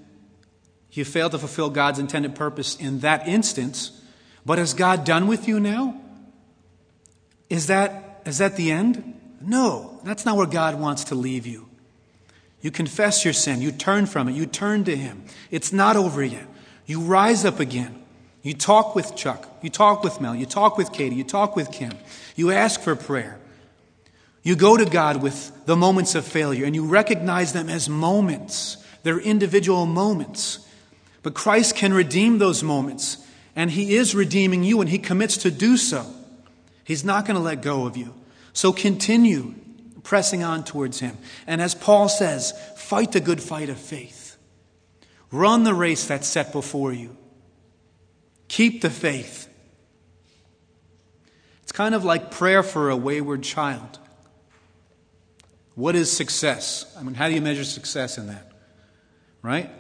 you 0.98 1.06
failed 1.06 1.32
to 1.32 1.40
fulfill 1.40 1.70
God's 1.70 2.00
intended 2.00 2.36
purpose 2.36 2.76
in 2.76 3.00
that 3.00 3.28
instance, 3.28 4.02
but 4.46 4.60
is 4.60 4.74
God 4.74 5.04
done 5.04 5.28
with 5.28 5.48
you 5.48 5.60
now? 5.60 6.00
Is 7.50 7.68
that, 7.68 8.22
is 8.26 8.38
that 8.38 8.56
the 8.56 8.72
end? 8.72 9.20
No, 9.42 10.00
that's 10.04 10.26
not 10.26 10.38
where 10.38 10.48
God 10.48 10.80
wants 10.80 11.06
to 11.06 11.16
leave 11.16 11.46
you. 11.46 11.68
You 12.62 12.72
confess 12.72 13.26
your 13.26 13.34
sin, 13.34 13.62
you 13.62 13.72
turn 13.72 14.06
from 14.06 14.30
it, 14.30 14.34
you 14.34 14.46
turn 14.46 14.84
to 14.86 14.96
Him. 14.96 15.24
It's 15.52 15.74
not 15.74 15.96
over 15.96 16.24
yet. 16.24 16.48
You 16.86 17.02
rise 17.02 17.44
up 17.44 17.60
again. 17.60 18.02
You 18.42 18.54
talk 18.54 18.94
with 18.94 19.16
Chuck, 19.16 19.48
you 19.62 19.70
talk 19.70 20.04
with 20.04 20.20
Mel, 20.20 20.36
you 20.36 20.46
talk 20.46 20.78
with 20.78 20.92
Katie, 20.92 21.16
you 21.16 21.24
talk 21.24 21.56
with 21.56 21.72
Kim. 21.72 21.94
You 22.36 22.52
ask 22.52 22.82
for 22.82 22.96
prayer. 22.96 23.40
You 24.44 24.58
go 24.58 24.76
to 24.76 24.86
God 24.86 25.24
with 25.24 25.66
the 25.66 25.78
moments 25.78 26.16
of 26.16 26.26
failure 26.26 26.66
and 26.66 26.76
you 26.76 26.86
recognize 26.86 27.54
them 27.54 27.70
as 27.70 27.88
moments. 27.88 28.78
They're 29.04 29.20
individual 29.20 29.86
moments. 29.86 30.60
But 31.24 31.34
Christ 31.34 31.76
can 31.76 31.94
redeem 31.94 32.38
those 32.38 32.62
moments, 32.62 33.18
and 33.56 33.72
He 33.72 33.96
is 33.96 34.14
redeeming 34.14 34.64
you, 34.64 34.82
and 34.82 34.90
He 34.90 35.00
commits 35.00 35.38
to 35.38 35.52
do 35.52 35.78
so. 35.78 36.06
He's 36.84 37.04
not 37.04 37.26
going 37.26 37.38
to 37.38 37.42
let 37.42 37.62
go 37.62 37.86
of 37.86 37.98
you. 37.98 38.14
So 38.52 38.74
continue 38.74 39.56
pressing 40.04 40.44
on 40.44 40.66
towards 40.66 41.00
Him. 41.00 41.18
And 41.48 41.62
as 41.62 41.74
Paul 41.74 42.10
says, 42.10 42.54
fight 42.76 43.14
the 43.14 43.22
good 43.22 43.42
fight 43.42 43.70
of 43.70 43.78
faith. 43.78 44.38
Run 45.32 45.64
the 45.64 45.74
race 45.74 46.06
that's 46.06 46.28
set 46.28 46.52
before 46.52 46.94
you. 46.94 47.18
Keep 48.50 48.82
the 48.82 48.90
faith. 48.90 49.48
It's 51.64 51.72
kind 51.72 51.96
of 51.96 52.04
like 52.04 52.30
prayer 52.30 52.62
for 52.62 52.90
a 52.90 52.98
wayward 52.98 53.42
child. 53.42 53.98
What 55.76 55.96
is 55.96 56.12
success? 56.12 56.94
I 57.00 57.02
mean, 57.02 57.16
how 57.16 57.30
do 57.30 57.34
you 57.34 57.42
measure 57.42 57.64
success 57.64 58.18
in 58.18 58.28
that? 58.28 58.52
Right? 59.42 59.72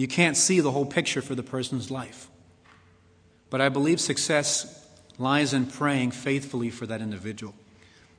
You 0.00 0.08
can't 0.08 0.34
see 0.34 0.60
the 0.60 0.70
whole 0.70 0.86
picture 0.86 1.20
for 1.20 1.34
the 1.34 1.42
person's 1.42 1.90
life. 1.90 2.30
But 3.50 3.60
I 3.60 3.68
believe 3.68 4.00
success 4.00 4.88
lies 5.18 5.52
in 5.52 5.66
praying 5.66 6.12
faithfully 6.12 6.70
for 6.70 6.86
that 6.86 7.02
individual. 7.02 7.54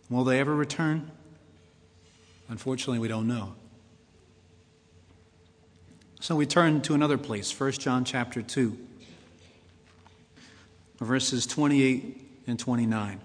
Will 0.08 0.24
they 0.24 0.40
ever 0.40 0.56
return? 0.56 1.10
Unfortunately, 2.50 3.00
we 3.00 3.08
don't 3.08 3.28
know. 3.28 3.56
So 6.20 6.36
we 6.36 6.46
turn 6.46 6.84
to 6.84 6.94
another 6.94 7.18
place, 7.18 7.60
1 7.60 7.72
John 7.72 8.06
chapter 8.06 8.44
2, 8.44 8.78
verses 11.00 11.48
28 11.48 12.44
and 12.46 12.60
29. 12.60 13.20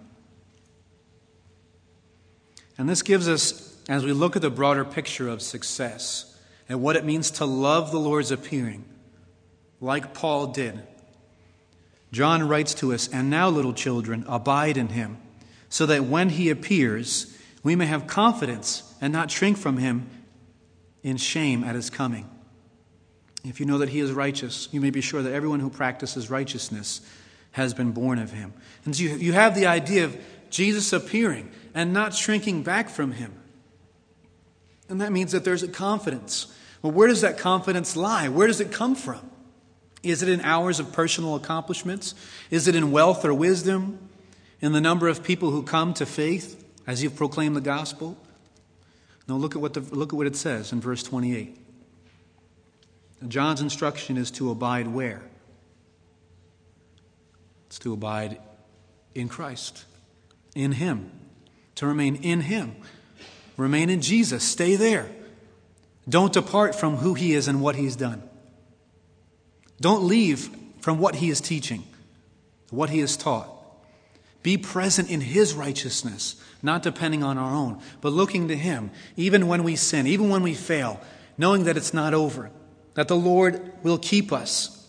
And 2.79 2.89
this 2.89 3.03
gives 3.03 3.29
us, 3.29 3.77
as 3.87 4.03
we 4.03 4.13
look 4.13 4.35
at 4.35 4.41
the 4.41 4.49
broader 4.49 4.87
picture 4.87 5.29
of 5.29 5.43
success 5.43 6.33
and 6.69 6.83
what 6.83 6.97
it 6.97 7.05
means 7.05 7.31
to 7.33 7.45
love 7.45 7.91
the 7.91 7.99
Lord's 7.99 8.31
appearing, 8.31 8.85
like 9.81 10.15
Paul 10.15 10.49
did 10.49 10.83
John 12.13 12.49
writes 12.49 12.75
to 12.75 12.95
us, 12.95 13.09
And 13.09 13.29
now, 13.29 13.49
little 13.49 13.75
children, 13.75 14.25
abide 14.27 14.77
in 14.77 14.89
him, 14.89 15.19
so 15.69 15.87
that 15.87 16.05
when 16.05 16.31
he 16.31 16.51
appears, 16.51 17.37
we 17.63 17.77
may 17.77 17.87
have 17.87 18.07
confidence 18.07 18.95
and 19.01 19.13
not 19.13 19.31
shrink 19.31 19.59
from 19.59 19.79
him 19.79 20.09
in 21.03 21.17
shame 21.17 21.65
at 21.65 21.75
his 21.75 21.91
coming. 21.91 22.27
If 23.45 23.61
you 23.61 23.67
know 23.67 23.79
that 23.79 23.91
he 23.91 24.01
is 24.01 24.13
righteous, 24.13 24.69
you 24.73 24.81
may 24.81 24.91
be 24.91 25.01
sure 25.01 25.23
that 25.23 25.33
everyone 25.33 25.61
who 25.61 25.71
practices 25.71 26.31
righteousness 26.31 27.01
has 27.53 27.75
been 27.75 27.93
born 27.93 28.19
of 28.19 28.33
him. 28.33 28.53
And 28.85 28.97
so 28.97 29.05
you, 29.05 29.33
have 29.33 29.55
the 29.55 29.67
idea 29.67 30.05
of 30.05 30.17
Jesus 30.51 30.93
appearing 30.93 31.51
and 31.75 31.93
not 31.93 32.15
shrinking 32.15 32.63
back 32.63 32.89
from 32.89 33.13
him. 33.13 33.35
And 34.89 35.01
that 35.01 35.13
means 35.13 35.33
that 35.33 35.45
there's 35.45 35.63
a 35.63 35.69
confidence. 35.69 36.53
Well, 36.87 36.95
where 36.95 37.09
does 37.09 37.23
that 37.23 37.37
confidence 37.37 37.97
lie? 37.97 38.29
Where 38.29 38.47
does 38.47 38.61
it 38.61 38.71
come 38.71 38.95
from? 38.95 39.29
Is 40.05 40.23
it 40.23 40.29
in 40.29 40.41
hours 40.43 40.79
of 40.79 40.93
personal 40.93 41.35
accomplishments? 41.35 42.15
Is 42.49 42.69
it 42.69 42.77
in 42.77 42.93
wealth 42.93 43.25
or 43.25 43.35
wisdom? 43.35 43.99
In 44.61 44.71
the 44.71 44.81
number 44.81 45.09
of 45.09 45.25
people 45.25 45.51
who 45.51 45.65
come 45.65 45.95
to 45.95 46.07
faith 46.07 46.65
as 46.87 47.03
you've 47.03 47.17
proclaimed 47.17 47.57
the 47.57 47.61
gospel? 47.61 48.17
No, 49.27 49.37
look 49.37 49.57
at 49.57 49.61
what, 49.61 49.75
the, 49.75 49.81
look 49.81 50.13
at 50.13 50.17
what 50.17 50.29
it 50.29 50.37
says 50.37 50.71
in 50.71 50.81
verse 50.81 51.03
28. 51.03 51.59
John's 53.27 53.61
instruction 53.61 54.17
is 54.17 54.31
to 54.31 54.53
abide 54.53 54.87
where? 54.87 55.23
It's 57.67 57.81
to 57.81 57.93
abide 57.93 58.39
in 59.13 59.29
Christ, 59.29 59.87
in 60.55 60.71
Him, 60.71 61.11
to 61.75 61.87
remain 61.89 62.15
in 62.15 62.43
Him. 62.43 62.77
Remain 63.57 63.91
in 63.91 64.03
Jesus. 64.03 64.45
Stay 64.45 64.77
there. 64.77 65.11
Don't 66.09 66.33
depart 66.33 66.75
from 66.75 66.97
who 66.97 67.15
He 67.15 67.33
is 67.33 67.49
and 67.49 67.61
what 67.61 67.77
He's 67.77 67.97
done. 67.97 68.23
Don't 69.81 70.05
leave 70.05 70.49
from 70.81 70.99
what 70.99 71.17
he 71.17 71.31
is 71.31 71.41
teaching, 71.41 71.83
what 72.71 72.91
he 72.91 73.01
has 73.01 73.17
taught. 73.17 73.51
Be 74.43 74.57
present 74.57 75.11
in 75.11 75.21
his 75.21 75.55
righteousness, 75.55 76.41
not 76.63 76.83
depending 76.83 77.23
on 77.23 77.37
our 77.37 77.53
own, 77.53 77.81
but 78.01 78.13
looking 78.13 78.49
to 78.49 78.57
him, 78.57 78.91
even 79.17 79.49
when 79.49 79.65
we 79.65 79.77
sin, 79.77 80.07
even 80.07 80.29
when 80.29 80.43
we 80.43 80.55
fail, 80.55 81.01
knowing 81.37 81.65
that 81.65 81.77
it's 81.77 81.93
not 81.93 82.15
over, 82.15 82.51
that 82.95 83.09
the 83.09 83.17
Lord 83.17 83.73
will 83.83 83.99
keep 83.99 84.33
us, 84.33 84.89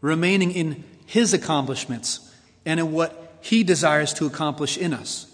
remaining 0.00 0.52
in 0.52 0.84
his 1.04 1.34
accomplishments 1.34 2.32
and 2.64 2.80
in 2.80 2.92
what 2.92 3.38
he 3.40 3.64
desires 3.64 4.14
to 4.14 4.26
accomplish 4.26 4.78
in 4.78 4.94
us. 4.94 5.26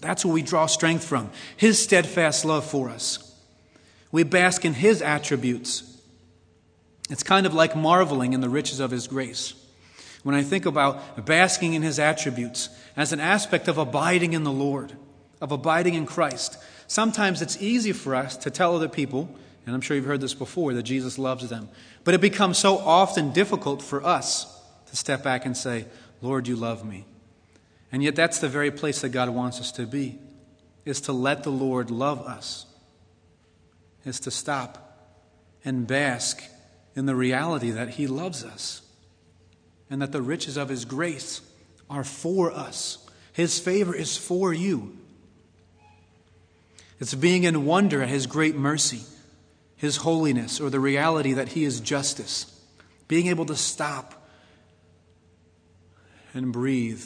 That's 0.00 0.24
where 0.24 0.34
we 0.34 0.42
draw 0.42 0.66
strength 0.66 1.04
from 1.04 1.30
his 1.56 1.82
steadfast 1.82 2.44
love 2.44 2.64
for 2.64 2.88
us. 2.88 3.26
We 4.12 4.22
bask 4.24 4.64
in 4.64 4.74
his 4.74 5.02
attributes 5.02 5.90
it's 7.10 7.24
kind 7.24 7.44
of 7.44 7.52
like 7.52 7.74
marveling 7.74 8.32
in 8.32 8.40
the 8.40 8.48
riches 8.48 8.80
of 8.80 8.92
His 8.92 9.08
grace. 9.08 9.54
When 10.22 10.34
I 10.34 10.42
think 10.42 10.64
about 10.64 11.26
basking 11.26 11.74
in 11.74 11.82
His 11.82 11.98
attributes 11.98 12.70
as 12.96 13.12
an 13.12 13.20
aspect 13.20 13.66
of 13.68 13.78
abiding 13.78 14.32
in 14.32 14.44
the 14.44 14.52
Lord, 14.52 14.92
of 15.40 15.50
abiding 15.50 15.94
in 15.94 16.06
Christ, 16.06 16.56
sometimes 16.86 17.42
it's 17.42 17.60
easy 17.60 17.92
for 17.92 18.14
us 18.14 18.36
to 18.38 18.50
tell 18.50 18.76
other 18.76 18.88
people, 18.88 19.28
and 19.66 19.74
I'm 19.74 19.80
sure 19.80 19.96
you've 19.96 20.06
heard 20.06 20.20
this 20.20 20.34
before, 20.34 20.72
that 20.74 20.84
Jesus 20.84 21.18
loves 21.18 21.48
them. 21.48 21.68
But 22.04 22.14
it 22.14 22.20
becomes 22.20 22.58
so 22.58 22.78
often 22.78 23.32
difficult 23.32 23.82
for 23.82 24.04
us 24.04 24.46
to 24.86 24.96
step 24.96 25.24
back 25.24 25.44
and 25.44 25.56
say, 25.56 25.86
Lord, 26.22 26.46
you 26.46 26.54
love 26.54 26.84
me. 26.84 27.06
And 27.92 28.02
yet, 28.02 28.16
that's 28.16 28.38
the 28.38 28.48
very 28.48 28.70
place 28.70 29.00
that 29.00 29.08
God 29.08 29.30
wants 29.30 29.60
us 29.60 29.72
to 29.72 29.86
be, 29.86 30.18
is 30.84 31.00
to 31.02 31.12
let 31.12 31.42
the 31.42 31.50
Lord 31.50 31.90
love 31.90 32.20
us, 32.20 32.66
is 34.04 34.20
to 34.20 34.30
stop 34.30 34.86
and 35.64 35.86
bask 35.86 36.42
in 36.94 37.06
the 37.06 37.14
reality 37.14 37.70
that 37.70 37.90
He 37.90 38.06
loves 38.06 38.44
us 38.44 38.82
and 39.90 40.00
that 40.00 40.12
the 40.12 40.22
riches 40.22 40.56
of 40.56 40.68
His 40.68 40.84
grace 40.84 41.40
are 41.88 42.04
for 42.04 42.52
us. 42.52 42.98
His 43.32 43.58
favor 43.58 43.94
is 43.94 44.16
for 44.16 44.52
you. 44.52 44.96
It's 47.00 47.14
being 47.14 47.44
in 47.44 47.66
wonder 47.66 48.02
at 48.02 48.08
His 48.08 48.26
great 48.26 48.54
mercy, 48.54 49.00
His 49.76 49.96
holiness, 49.96 50.60
or 50.60 50.70
the 50.70 50.80
reality 50.80 51.32
that 51.32 51.48
He 51.48 51.64
is 51.64 51.80
justice. 51.80 52.46
Being 53.08 53.26
able 53.26 53.46
to 53.46 53.56
stop 53.56 54.14
and 56.32 56.52
breathe 56.52 57.04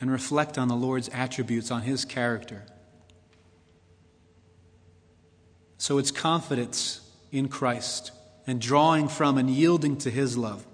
and 0.00 0.10
reflect 0.10 0.58
on 0.58 0.68
the 0.68 0.76
Lord's 0.76 1.08
attributes, 1.08 1.70
on 1.70 1.82
His 1.82 2.04
character. 2.04 2.64
So 5.78 5.98
it's 5.98 6.10
confidence 6.10 7.00
in 7.30 7.48
Christ 7.48 8.12
and 8.46 8.60
drawing 8.60 9.08
from 9.08 9.38
and 9.38 9.50
yielding 9.50 9.96
to 9.98 10.10
His 10.10 10.36
love, 10.36 10.66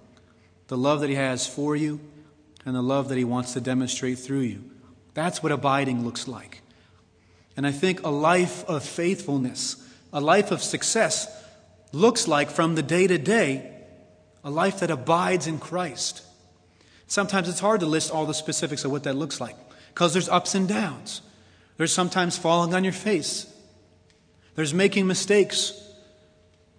the 0.68 0.76
love 0.76 1.00
that 1.00 1.10
He 1.10 1.16
has 1.16 1.46
for 1.46 1.76
you 1.76 2.00
and 2.64 2.74
the 2.74 2.82
love 2.82 3.08
that 3.08 3.18
He 3.18 3.24
wants 3.24 3.52
to 3.52 3.60
demonstrate 3.60 4.18
through 4.18 4.40
you, 4.40 4.64
That's 5.14 5.42
what 5.42 5.52
abiding 5.52 6.04
looks 6.04 6.26
like. 6.26 6.62
And 7.56 7.66
I 7.66 7.70
think 7.70 8.02
a 8.02 8.10
life 8.10 8.64
of 8.64 8.82
faithfulness, 8.82 9.76
a 10.12 10.20
life 10.20 10.50
of 10.50 10.62
success, 10.62 11.28
looks 11.92 12.26
like 12.26 12.50
from 12.50 12.74
the 12.74 12.82
day 12.82 13.06
to 13.06 13.18
day 13.18 13.70
a 14.42 14.50
life 14.50 14.80
that 14.80 14.90
abides 14.90 15.46
in 15.46 15.58
Christ. 15.58 16.22
Sometimes 17.07 17.49
it's 17.49 17.61
hard 17.61 17.81
to 17.81 17.87
list 17.87 18.11
all 18.11 18.27
the 18.27 18.35
specifics 18.35 18.85
of 18.85 18.90
what 18.90 19.05
that 19.05 19.14
looks 19.14 19.40
like 19.40 19.57
because 19.88 20.12
there's 20.12 20.29
ups 20.29 20.55
and 20.55 20.69
downs. 20.69 21.23
There's 21.77 21.93
sometimes 21.93 22.38
falling 22.38 22.75
on 22.75 22.85
your 22.85 22.93
face, 22.93 23.53
there's 24.55 24.75
making 24.75 25.07
mistakes. 25.07 25.81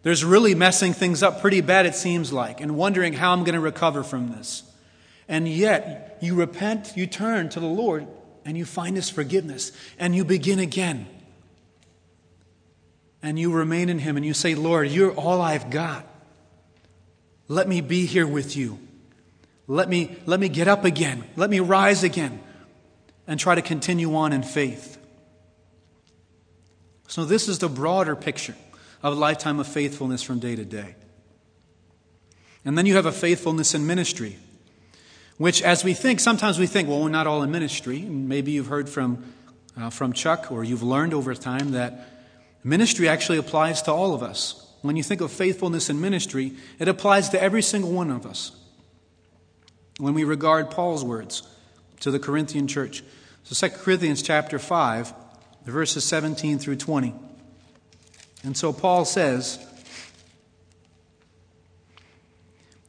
There's 0.03 0.23
really 0.23 0.53
messing 0.53 0.93
things 0.93 1.23
up 1.23 1.41
pretty 1.41 1.61
bad, 1.61 1.87
it 1.87 1.95
seems 1.95 2.31
like, 2.31 2.61
and 2.61 2.77
wondering 2.77 3.13
how 3.13 3.33
I'm 3.33 3.43
going 3.43 3.55
to 3.55 3.59
recover 3.59 4.03
from 4.03 4.29
this. 4.29 4.61
And 5.27 5.47
yet, 5.47 6.19
you 6.21 6.35
repent, 6.35 6.93
you 6.95 7.07
turn 7.07 7.49
to 7.49 7.59
the 7.59 7.65
Lord, 7.65 8.05
and 8.45 8.55
you 8.55 8.65
find 8.65 8.95
His 8.95 9.09
forgiveness, 9.09 9.71
and 9.97 10.15
you 10.15 10.23
begin 10.23 10.59
again. 10.59 11.07
And 13.23 13.39
you 13.39 13.51
remain 13.51 13.89
in 13.89 13.97
Him, 13.97 14.15
and 14.15 14.23
you 14.23 14.35
say, 14.35 14.53
Lord, 14.53 14.89
you're 14.89 15.11
all 15.11 15.41
I've 15.41 15.71
got. 15.71 16.05
Let 17.47 17.67
me 17.67 17.81
be 17.81 18.05
here 18.05 18.27
with 18.27 18.55
you. 18.55 18.77
Let 19.67 19.89
me, 19.89 20.15
let 20.25 20.39
me 20.39 20.49
get 20.49 20.67
up 20.67 20.85
again. 20.85 21.23
Let 21.35 21.49
me 21.49 21.59
rise 21.59 22.03
again 22.03 22.39
and 23.27 23.39
try 23.39 23.55
to 23.55 23.61
continue 23.61 24.15
on 24.15 24.33
in 24.33 24.43
faith. 24.43 24.97
So, 27.07 27.25
this 27.25 27.47
is 27.47 27.59
the 27.59 27.69
broader 27.69 28.15
picture 28.15 28.55
of 29.03 29.13
a 29.13 29.19
lifetime 29.19 29.59
of 29.59 29.67
faithfulness 29.67 30.23
from 30.23 30.39
day 30.39 30.55
to 30.55 30.65
day. 30.65 30.95
And 32.63 32.77
then 32.77 32.85
you 32.87 32.95
have 32.95 33.05
a 33.05 33.11
faithfulness 33.11 33.75
in 33.75 33.85
ministry, 33.85 34.37
which, 35.37 35.61
as 35.61 35.83
we 35.83 35.93
think, 35.93 36.19
sometimes 36.19 36.57
we 36.57 36.65
think, 36.65 36.89
well, 36.89 37.01
we're 37.01 37.09
not 37.09 37.27
all 37.27 37.43
in 37.43 37.51
ministry. 37.51 37.99
maybe 37.99 38.51
you've 38.51 38.67
heard 38.67 38.89
from, 38.89 39.33
uh, 39.77 39.91
from 39.91 40.13
Chuck 40.13 40.51
or 40.51 40.63
you've 40.63 40.81
learned 40.81 41.13
over 41.13 41.35
time 41.35 41.71
that 41.71 42.09
ministry 42.63 43.07
actually 43.07 43.37
applies 43.37 43.83
to 43.83 43.91
all 43.91 44.15
of 44.15 44.23
us. 44.23 44.61
When 44.81 44.95
you 44.95 45.03
think 45.03 45.21
of 45.21 45.31
faithfulness 45.31 45.89
in 45.89 46.01
ministry, 46.01 46.53
it 46.79 46.87
applies 46.87 47.29
to 47.29 47.41
every 47.41 47.61
single 47.61 47.91
one 47.91 48.09
of 48.09 48.25
us. 48.25 48.51
When 49.97 50.13
we 50.13 50.23
regard 50.23 50.71
Paul's 50.71 51.03
words 51.03 51.43
to 52.01 52.11
the 52.11 52.19
Corinthian 52.19 52.67
church, 52.67 53.03
so 53.43 53.67
2 53.67 53.75
Corinthians 53.77 54.21
chapter 54.21 54.59
5, 54.59 55.13
verses 55.65 56.03
17 56.03 56.59
through 56.59 56.75
20. 56.75 57.13
And 58.43 58.57
so 58.57 58.73
Paul 58.73 59.05
says, 59.05 59.59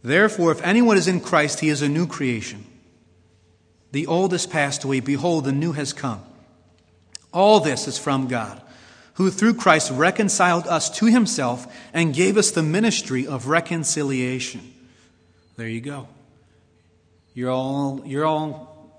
Therefore, 0.02 0.52
if 0.52 0.62
anyone 0.62 0.96
is 0.96 1.08
in 1.08 1.20
Christ, 1.20 1.60
he 1.60 1.68
is 1.68 1.82
a 1.82 1.88
new 1.88 2.06
creation. 2.06 2.64
The 3.92 4.06
old 4.06 4.32
has 4.32 4.46
passed 4.46 4.84
away. 4.84 5.00
Behold, 5.00 5.44
the 5.44 5.52
new 5.52 5.72
has 5.72 5.92
come. 5.92 6.22
All 7.32 7.60
this 7.60 7.88
is 7.88 7.98
from 7.98 8.28
God, 8.28 8.60
who 9.14 9.30
through 9.30 9.54
Christ 9.54 9.90
reconciled 9.90 10.66
us 10.66 10.90
to 10.98 11.06
himself 11.06 11.66
and 11.92 12.14
gave 12.14 12.36
us 12.36 12.50
the 12.50 12.62
ministry 12.62 13.26
of 13.26 13.48
reconciliation. 13.48 14.72
There 15.56 15.68
you 15.68 15.80
go. 15.80 16.08
You're 17.36 17.50
all, 17.50 18.00
you're 18.06 18.24
all 18.24 18.90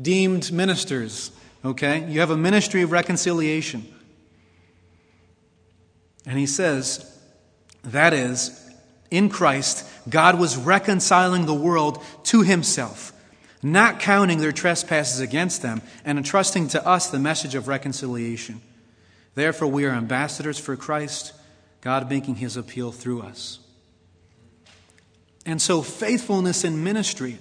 deemed 0.00 0.50
ministers, 0.50 1.30
okay? 1.62 2.10
You 2.10 2.20
have 2.20 2.30
a 2.30 2.36
ministry 2.36 2.80
of 2.80 2.90
reconciliation. 2.90 3.86
And 6.24 6.38
he 6.38 6.46
says, 6.46 7.04
that 7.84 8.14
is, 8.14 8.66
in 9.10 9.28
Christ, 9.28 9.86
God 10.08 10.40
was 10.40 10.56
reconciling 10.56 11.44
the 11.44 11.52
world 11.52 12.02
to 12.24 12.40
himself, 12.40 13.12
not 13.62 14.00
counting 14.00 14.38
their 14.38 14.52
trespasses 14.52 15.20
against 15.20 15.60
them, 15.60 15.82
and 16.02 16.16
entrusting 16.16 16.68
to 16.68 16.86
us 16.86 17.10
the 17.10 17.18
message 17.18 17.54
of 17.54 17.68
reconciliation. 17.68 18.62
Therefore, 19.34 19.68
we 19.68 19.84
are 19.84 19.90
ambassadors 19.90 20.58
for 20.58 20.76
Christ, 20.76 21.34
God 21.82 22.08
making 22.08 22.36
his 22.36 22.56
appeal 22.56 22.90
through 22.90 23.20
us. 23.20 23.58
And 25.44 25.60
so, 25.60 25.82
faithfulness 25.82 26.64
in 26.64 26.82
ministry, 26.82 27.36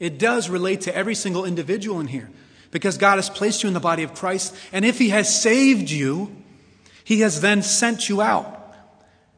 it 0.00 0.18
does 0.18 0.48
relate 0.48 0.82
to 0.82 0.94
every 0.94 1.14
single 1.14 1.44
individual 1.44 2.00
in 2.00 2.08
here 2.08 2.30
because 2.70 2.98
God 2.98 3.16
has 3.16 3.30
placed 3.30 3.62
you 3.62 3.68
in 3.68 3.74
the 3.74 3.80
body 3.80 4.02
of 4.02 4.14
Christ. 4.14 4.54
And 4.72 4.84
if 4.84 4.98
he 4.98 5.10
has 5.10 5.40
saved 5.40 5.90
you, 5.90 6.34
he 7.04 7.20
has 7.20 7.40
then 7.40 7.62
sent 7.62 8.08
you 8.08 8.20
out. 8.20 8.74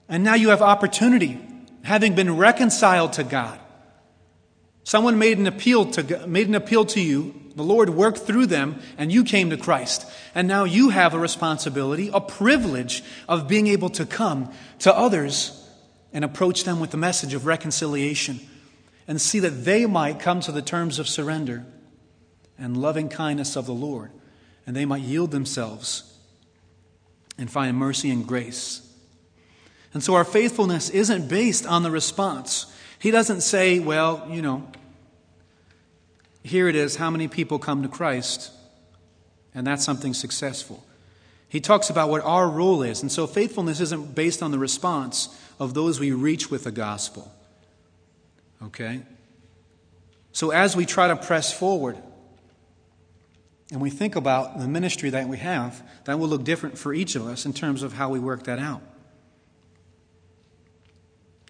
And 0.08 0.24
now 0.24 0.34
you 0.34 0.50
have 0.50 0.62
opportunity, 0.62 1.38
having 1.82 2.14
been 2.14 2.36
reconciled 2.36 3.12
to 3.14 3.24
God. 3.24 3.60
Someone 4.84 5.18
made 5.18 5.36
an 5.38 5.46
appeal 5.46 5.90
to, 5.92 6.26
made 6.26 6.48
an 6.48 6.54
appeal 6.54 6.86
to 6.86 7.00
you. 7.00 7.34
The 7.56 7.62
Lord 7.62 7.90
worked 7.90 8.18
through 8.18 8.46
them 8.46 8.80
and 8.96 9.12
you 9.12 9.24
came 9.24 9.50
to 9.50 9.56
Christ. 9.56 10.10
And 10.34 10.46
now 10.48 10.64
you 10.64 10.90
have 10.90 11.12
a 11.12 11.18
responsibility, 11.18 12.08
a 12.14 12.20
privilege 12.20 13.02
of 13.28 13.48
being 13.48 13.66
able 13.66 13.90
to 13.90 14.06
come 14.06 14.52
to 14.78 14.96
others 14.96 15.62
and 16.12 16.24
approach 16.24 16.64
them 16.64 16.80
with 16.80 16.92
the 16.92 16.96
message 16.96 17.34
of 17.34 17.44
reconciliation 17.44 18.40
and 19.08 19.20
see 19.20 19.38
that 19.40 19.64
they 19.64 19.86
might 19.86 20.18
come 20.18 20.40
to 20.40 20.52
the 20.52 20.62
terms 20.62 20.98
of 20.98 21.08
surrender 21.08 21.64
and 22.58 22.76
loving 22.76 23.08
kindness 23.08 23.56
of 23.56 23.66
the 23.66 23.74
Lord 23.74 24.10
and 24.66 24.74
they 24.74 24.84
might 24.84 25.02
yield 25.02 25.30
themselves 25.30 26.12
and 27.38 27.50
find 27.50 27.76
mercy 27.76 28.10
and 28.10 28.26
grace. 28.26 28.82
And 29.94 30.02
so 30.02 30.14
our 30.14 30.24
faithfulness 30.24 30.90
isn't 30.90 31.28
based 31.28 31.64
on 31.64 31.82
the 31.82 31.90
response. 31.90 32.66
He 32.98 33.10
doesn't 33.10 33.42
say, 33.42 33.78
well, 33.78 34.26
you 34.28 34.42
know, 34.42 34.66
here 36.42 36.68
it 36.68 36.74
is, 36.74 36.96
how 36.96 37.10
many 37.10 37.28
people 37.28 37.58
come 37.58 37.82
to 37.82 37.88
Christ, 37.88 38.52
and 39.54 39.66
that's 39.66 39.84
something 39.84 40.14
successful. 40.14 40.84
He 41.48 41.60
talks 41.60 41.88
about 41.88 42.10
what 42.10 42.22
our 42.22 42.48
role 42.48 42.82
is. 42.82 43.02
And 43.02 43.10
so 43.10 43.26
faithfulness 43.26 43.80
isn't 43.80 44.14
based 44.14 44.42
on 44.42 44.50
the 44.50 44.58
response 44.58 45.28
of 45.58 45.74
those 45.74 46.00
we 46.00 46.12
reach 46.12 46.50
with 46.50 46.64
the 46.64 46.72
gospel. 46.72 47.32
Okay? 48.62 49.02
So 50.32 50.50
as 50.50 50.76
we 50.76 50.86
try 50.86 51.08
to 51.08 51.16
press 51.16 51.52
forward, 51.52 51.96
and 53.72 53.80
we 53.80 53.90
think 53.90 54.14
about 54.14 54.58
the 54.58 54.68
ministry 54.68 55.10
that 55.10 55.28
we 55.28 55.38
have, 55.38 55.82
that 56.04 56.18
will 56.18 56.28
look 56.28 56.44
different 56.44 56.78
for 56.78 56.94
each 56.94 57.16
of 57.16 57.26
us 57.26 57.46
in 57.46 57.52
terms 57.52 57.82
of 57.82 57.94
how 57.94 58.10
we 58.10 58.18
work 58.18 58.44
that 58.44 58.58
out. 58.58 58.82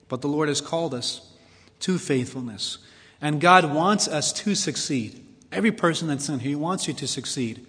But 0.09 0.23
the 0.23 0.29
Lord 0.29 0.49
has 0.49 0.61
called 0.61 0.95
us 0.95 1.33
to 1.81 1.99
faithfulness. 1.99 2.79
And 3.21 3.41
God 3.41 3.75
wants 3.75 4.09
us 4.09 4.33
to 4.35 4.55
succeed. 4.55 5.25
Every 5.53 5.73
person 5.73 6.09
that's 6.09 6.29
in 6.29 6.41
here, 6.41 6.51
He 6.51 6.55
wants 6.55 6.89
you 6.89 6.95
to 6.95 7.07
succeed. 7.07 7.67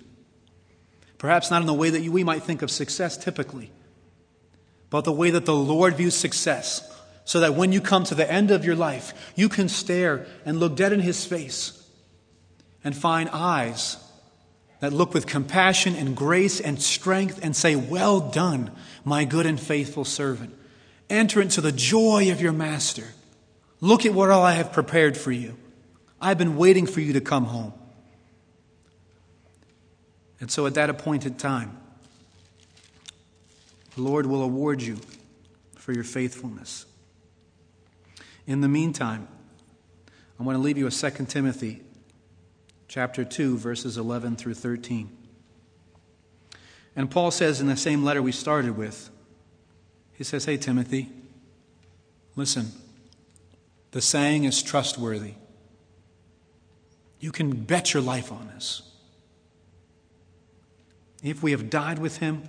Perhaps 1.17 1.49
not 1.49 1.61
in 1.61 1.67
the 1.67 1.73
way 1.73 1.89
that 1.89 2.03
we 2.03 2.23
might 2.23 2.43
think 2.43 2.61
of 2.61 2.69
success 2.69 3.17
typically, 3.17 3.71
but 4.89 5.03
the 5.03 5.11
way 5.11 5.31
that 5.31 5.45
the 5.45 5.55
Lord 5.55 5.95
views 5.95 6.15
success. 6.15 6.93
So 7.27 7.41
that 7.41 7.55
when 7.55 7.73
you 7.73 7.81
come 7.81 8.05
to 8.05 8.15
the 8.15 8.31
end 8.31 8.51
of 8.51 8.63
your 8.63 8.77
life, 8.77 9.33
you 9.35 9.49
can 9.49 9.67
stare 9.67 10.25
and 10.45 10.61
look 10.61 10.77
dead 10.77 10.93
in 10.93 11.01
His 11.01 11.25
face 11.25 11.85
and 12.85 12.95
find 12.95 13.29
eyes 13.33 13.97
that 14.79 14.93
look 14.93 15.13
with 15.13 15.27
compassion 15.27 15.93
and 15.93 16.15
grace 16.15 16.61
and 16.61 16.81
strength 16.81 17.41
and 17.43 17.53
say, 17.53 17.75
Well 17.75 18.21
done, 18.21 18.71
my 19.03 19.25
good 19.25 19.45
and 19.45 19.59
faithful 19.59 20.05
servant. 20.05 20.57
Enter 21.09 21.41
into 21.41 21.59
the 21.59 21.73
joy 21.73 22.31
of 22.31 22.39
your 22.39 22.53
master. 22.53 23.03
Look 23.81 24.05
at 24.05 24.13
what 24.13 24.29
all 24.29 24.43
I 24.43 24.53
have 24.53 24.71
prepared 24.71 25.17
for 25.17 25.33
you. 25.33 25.57
I've 26.21 26.37
been 26.37 26.55
waiting 26.55 26.85
for 26.85 27.01
you 27.01 27.11
to 27.11 27.21
come 27.21 27.43
home. 27.43 27.73
And 30.39 30.49
so 30.49 30.65
at 30.65 30.75
that 30.75 30.89
appointed 30.89 31.37
time, 31.37 31.77
the 33.97 34.01
Lord 34.01 34.25
will 34.25 34.43
award 34.43 34.81
you 34.81 34.97
for 35.75 35.91
your 35.91 36.05
faithfulness. 36.05 36.85
In 38.47 38.61
the 38.61 38.69
meantime, 38.69 39.27
I 40.39 40.43
want 40.43 40.55
to 40.55 40.61
leave 40.61 40.77
you 40.77 40.85
with 40.85 40.99
2 40.99 41.25
Timothy 41.25 41.81
chapter 42.87 43.25
2, 43.25 43.57
verses 43.57 43.97
11 43.97 44.37
through 44.37 44.53
13. 44.53 45.09
And 46.95 47.11
Paul 47.11 47.29
says 47.29 47.59
in 47.59 47.67
the 47.67 47.75
same 47.75 48.03
letter 48.03 48.21
we 48.21 48.31
started 48.31 48.77
with, 48.77 49.09
he 50.13 50.23
says, 50.23 50.45
Hey, 50.45 50.55
Timothy, 50.57 51.09
listen, 52.37 52.71
the 53.91 54.01
saying 54.01 54.45
is 54.45 54.63
trustworthy. 54.63 55.33
You 57.19 57.31
can 57.31 57.51
bet 57.51 57.93
your 57.93 58.01
life 58.01 58.31
on 58.31 58.49
this. 58.53 58.81
If 61.21 61.43
we 61.43 61.51
have 61.51 61.69
died 61.69 61.99
with 61.99 62.17
him, 62.17 62.43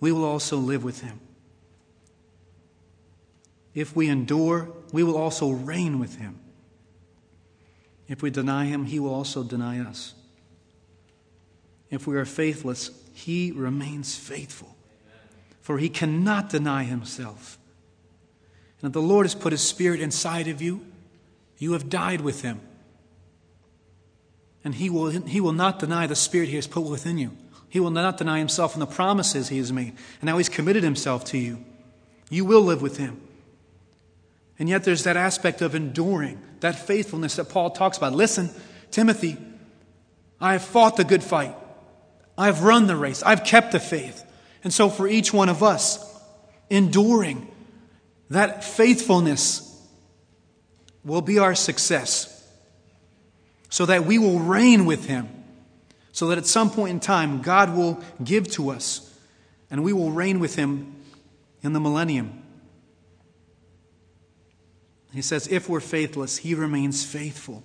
we 0.00 0.10
will 0.10 0.24
also 0.24 0.56
live 0.56 0.82
with 0.82 1.02
him. 1.02 1.20
If 3.74 3.94
we 3.94 4.08
endure, 4.08 4.70
we 4.92 5.02
will 5.02 5.16
also 5.16 5.50
reign 5.50 5.98
with 5.98 6.16
him. 6.16 6.38
If 8.08 8.22
we 8.22 8.30
deny 8.30 8.64
him, 8.64 8.86
he 8.86 8.98
will 8.98 9.14
also 9.14 9.42
deny 9.42 9.80
us. 9.80 10.14
If 11.90 12.06
we 12.06 12.16
are 12.16 12.24
faithless, 12.24 12.90
he 13.12 13.52
remains 13.52 14.16
faithful, 14.16 14.76
for 15.60 15.78
he 15.78 15.88
cannot 15.88 16.50
deny 16.50 16.84
himself. 16.84 17.58
And 18.80 18.88
if 18.88 18.92
the 18.92 19.02
Lord 19.02 19.26
has 19.26 19.34
put 19.34 19.52
his 19.52 19.62
spirit 19.62 20.00
inside 20.00 20.48
of 20.48 20.62
you, 20.62 20.86
you 21.58 21.72
have 21.72 21.88
died 21.88 22.20
with 22.20 22.42
him. 22.42 22.60
And 24.64 24.74
he 24.74 24.90
will, 24.90 25.08
he 25.10 25.40
will 25.40 25.52
not 25.52 25.78
deny 25.78 26.06
the 26.06 26.16
spirit 26.16 26.48
he 26.48 26.56
has 26.56 26.66
put 26.66 26.84
within 26.84 27.18
you. 27.18 27.32
He 27.68 27.80
will 27.80 27.90
not 27.90 28.16
deny 28.16 28.38
himself 28.38 28.74
and 28.74 28.82
the 28.82 28.86
promises 28.86 29.48
he 29.48 29.58
has 29.58 29.72
made. 29.72 29.94
And 30.20 30.24
now 30.24 30.38
he's 30.38 30.48
committed 30.48 30.82
himself 30.82 31.24
to 31.26 31.38
you. 31.38 31.64
You 32.30 32.44
will 32.44 32.62
live 32.62 32.80
with 32.82 32.96
him. 32.96 33.20
And 34.58 34.68
yet 34.68 34.84
there's 34.84 35.04
that 35.04 35.16
aspect 35.16 35.62
of 35.62 35.74
enduring, 35.74 36.40
that 36.60 36.74
faithfulness 36.74 37.36
that 37.36 37.48
Paul 37.48 37.70
talks 37.70 37.96
about. 37.96 38.12
Listen, 38.12 38.50
Timothy, 38.90 39.36
I 40.40 40.52
have 40.54 40.62
fought 40.62 40.96
the 40.96 41.04
good 41.04 41.22
fight. 41.22 41.54
I've 42.36 42.62
run 42.62 42.86
the 42.86 42.96
race. 42.96 43.22
I've 43.22 43.44
kept 43.44 43.72
the 43.72 43.80
faith. 43.80 44.24
And 44.64 44.72
so 44.72 44.88
for 44.88 45.06
each 45.06 45.32
one 45.32 45.48
of 45.48 45.62
us, 45.62 46.04
enduring 46.70 47.46
that 48.30 48.64
faithfulness 48.64 49.64
will 51.04 51.22
be 51.22 51.38
our 51.38 51.54
success 51.54 52.34
so 53.70 53.86
that 53.86 54.04
we 54.04 54.18
will 54.18 54.40
reign 54.40 54.86
with 54.86 55.06
him 55.06 55.28
so 56.12 56.26
that 56.26 56.38
at 56.38 56.46
some 56.46 56.68
point 56.68 56.90
in 56.90 56.98
time 56.98 57.42
God 57.42 57.76
will 57.76 58.02
give 58.22 58.50
to 58.52 58.70
us 58.70 59.16
and 59.70 59.84
we 59.84 59.92
will 59.92 60.10
reign 60.10 60.40
with 60.40 60.56
him 60.56 60.96
in 61.62 61.72
the 61.72 61.80
millennium. 61.80 62.42
He 65.18 65.22
says, 65.22 65.48
if 65.48 65.68
we're 65.68 65.80
faithless, 65.80 66.36
he 66.36 66.54
remains 66.54 67.04
faithful. 67.04 67.64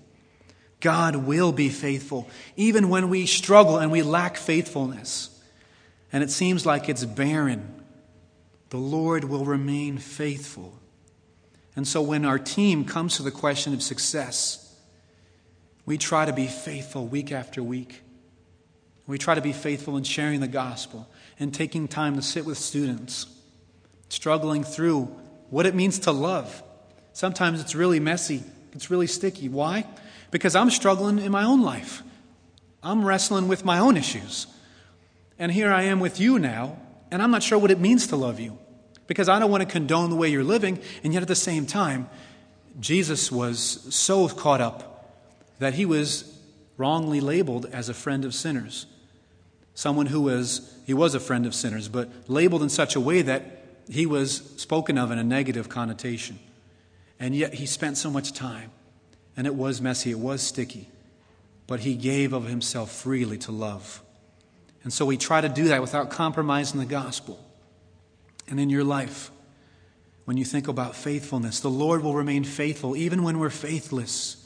God 0.80 1.16
will 1.16 1.52
be 1.52 1.70
faithful, 1.70 2.28
even 2.56 2.90
when 2.90 3.10
we 3.10 3.28
struggle 3.28 3.78
and 3.78 3.92
we 3.92 4.02
lack 4.02 4.38
faithfulness 4.38 5.30
and 6.12 6.24
it 6.24 6.32
seems 6.32 6.66
like 6.66 6.90
it's 6.90 7.06
barren. 7.06 7.84
The 8.72 8.78
Lord 8.78 9.26
will 9.26 9.46
remain 9.46 10.00
faithful. 10.00 10.80
And 11.76 11.88
so 11.88 12.02
when 12.02 12.26
our 12.26 12.40
team 12.40 12.86
comes 12.86 13.18
to 13.18 13.24
the 13.24 13.30
question 13.30 13.76
of 13.76 13.84
success, 13.84 14.76
we 15.86 16.00
try 16.00 16.26
to 16.26 16.34
be 16.34 16.48
faithful 16.48 17.06
week 17.06 17.32
after 17.32 17.62
week. 17.62 18.02
We 19.06 19.20
try 19.20 19.36
to 19.36 19.42
be 19.42 19.54
faithful 19.54 19.96
in 19.96 20.04
sharing 20.04 20.40
the 20.40 20.48
gospel 20.48 21.08
and 21.40 21.54
taking 21.54 21.88
time 21.88 22.16
to 22.16 22.24
sit 22.24 22.46
with 22.46 22.58
students, 22.58 23.28
struggling 24.10 24.64
through 24.64 25.04
what 25.52 25.68
it 25.68 25.76
means 25.76 26.00
to 26.00 26.12
love. 26.12 26.64
Sometimes 27.14 27.62
it's 27.62 27.76
really 27.76 28.00
messy, 28.00 28.44
it's 28.74 28.90
really 28.90 29.08
sticky. 29.08 29.48
Why? 29.50 29.86
Because 30.32 30.56
I'm 30.56 30.72
struggling 30.72 31.20
in 31.20 31.32
my 31.32 31.44
own 31.44 31.62
life. 31.62 32.02
I'm 32.82 33.06
wrestling 33.06 33.48
with 33.48 33.64
my 33.64 33.80
own 33.80 33.96
issues. 33.96 34.48
And 35.40 35.52
here 35.52 35.72
I 35.72 35.84
am 35.84 36.00
with 36.00 36.20
you 36.20 36.40
now, 36.40 36.78
and 37.12 37.22
I'm 37.22 37.32
not 37.32 37.44
sure 37.44 37.58
what 37.58 37.72
it 37.72 37.80
means 37.80 38.08
to 38.08 38.16
love 38.16 38.40
you. 38.40 38.58
Because 39.08 39.30
I 39.30 39.40
don't 39.40 39.52
want 39.52 39.62
to 39.62 39.70
condone 39.70 40.10
the 40.10 40.16
way 40.16 40.30
you're 40.30 40.44
living, 40.44 40.80
and 41.04 41.14
yet 41.14 41.22
at 41.22 41.28
the 41.28 41.36
same 41.36 41.66
time, 41.66 42.10
Jesus 42.80 43.32
was 43.32 43.60
so 43.94 44.28
caught 44.28 44.62
up 44.62 45.16
that 45.60 45.76
he 45.76 45.86
was 45.86 46.38
wrongly 46.78 47.22
labeled 47.22 47.68
as 47.72 47.90
a 47.90 47.94
friend 47.94 48.26
of 48.26 48.34
sinners. 48.34 48.88
Someone 49.76 50.08
who 50.08 50.22
was, 50.22 50.78
he 50.86 50.94
was 50.94 51.14
a 51.14 51.20
friend 51.20 51.46
of 51.46 51.54
sinners, 51.54 51.90
but 51.90 52.10
labeled 52.28 52.64
in 52.64 52.70
such 52.70 52.96
a 52.96 53.00
way 53.00 53.22
that 53.22 53.66
he 53.90 54.06
was 54.06 54.38
spoken 54.58 54.98
of 54.98 55.12
in 55.12 55.20
a 55.20 55.24
negative 55.24 55.70
connotation. 55.70 56.40
And 57.24 57.34
yet 57.34 57.54
he 57.54 57.68
spent 57.68 57.98
so 57.98 58.10
much 58.10 58.34
time, 58.34 58.70
and 59.38 59.48
it 59.48 59.56
was 59.56 59.80
messy, 59.80 60.12
it 60.12 60.20
was 60.20 60.42
sticky, 60.42 60.90
but 61.68 61.80
he 61.80 61.96
gave 61.96 62.34
of 62.34 62.48
himself 62.48 62.92
freely 62.92 63.38
to 63.38 63.52
love. 63.54 64.02
And 64.84 64.92
so 64.92 65.06
we 65.06 65.16
try 65.16 65.40
to 65.40 65.48
do 65.48 65.70
that 65.70 65.80
without 65.80 66.10
compromising 66.10 66.82
the 66.82 66.86
gospel. 66.86 67.40
And 68.50 68.60
in 68.60 68.70
your 68.70 68.84
life, 68.84 69.32
when 70.26 70.36
you 70.36 70.44
think 70.44 70.68
about 70.68 70.98
faithfulness, 70.98 71.62
the 71.62 71.70
Lord 71.70 72.04
will 72.04 72.14
remain 72.14 72.44
faithful 72.44 72.94
even 72.94 73.24
when 73.24 73.40
we're 73.40 73.50
faithless. 73.50 74.46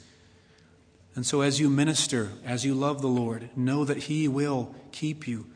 And 1.16 1.26
so, 1.26 1.42
as 1.42 1.60
you 1.60 1.72
minister, 1.72 2.30
as 2.46 2.64
you 2.64 2.76
love 2.76 3.02
the 3.02 3.08
Lord, 3.08 3.50
know 3.58 3.86
that 3.86 4.04
He 4.04 4.28
will 4.28 4.76
keep 4.92 5.28
you. 5.28 5.48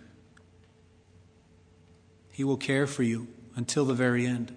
He 2.31 2.43
will 2.43 2.57
care 2.57 2.88
for 2.88 3.03
you 3.03 3.27
until 3.55 3.86
the 3.86 3.93
very 3.93 4.25
end. 4.25 4.55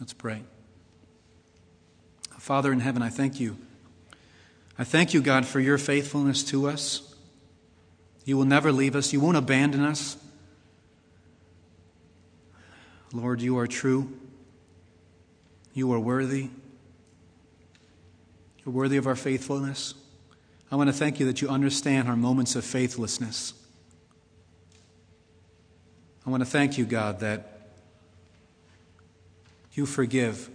Let's 0.00 0.12
pray. 0.12 0.42
Father 2.38 2.72
in 2.72 2.80
heaven, 2.80 3.02
I 3.02 3.10
thank 3.10 3.38
you. 3.38 3.58
I 4.78 4.84
thank 4.84 5.12
you, 5.12 5.20
God, 5.20 5.44
for 5.44 5.60
your 5.60 5.76
faithfulness 5.76 6.42
to 6.44 6.66
us. 6.66 7.14
You 8.24 8.36
will 8.36 8.46
never 8.46 8.72
leave 8.72 8.96
us, 8.96 9.12
you 9.12 9.20
won't 9.20 9.36
abandon 9.36 9.82
us. 9.82 10.16
Lord, 13.12 13.42
you 13.42 13.58
are 13.58 13.66
true. 13.66 14.12
You 15.74 15.92
are 15.92 16.00
worthy. 16.00 16.48
You're 18.64 18.74
worthy 18.74 18.96
of 18.96 19.06
our 19.06 19.16
faithfulness. 19.16 19.94
I 20.70 20.76
want 20.76 20.88
to 20.88 20.94
thank 20.94 21.20
you 21.20 21.26
that 21.26 21.42
you 21.42 21.48
understand 21.48 22.08
our 22.08 22.16
moments 22.16 22.54
of 22.56 22.64
faithlessness. 22.64 23.54
I 26.26 26.30
want 26.30 26.42
to 26.42 26.48
thank 26.48 26.76
you, 26.78 26.84
God, 26.84 27.20
that 27.20 27.57
you 29.78 29.86
forgive 29.86 30.50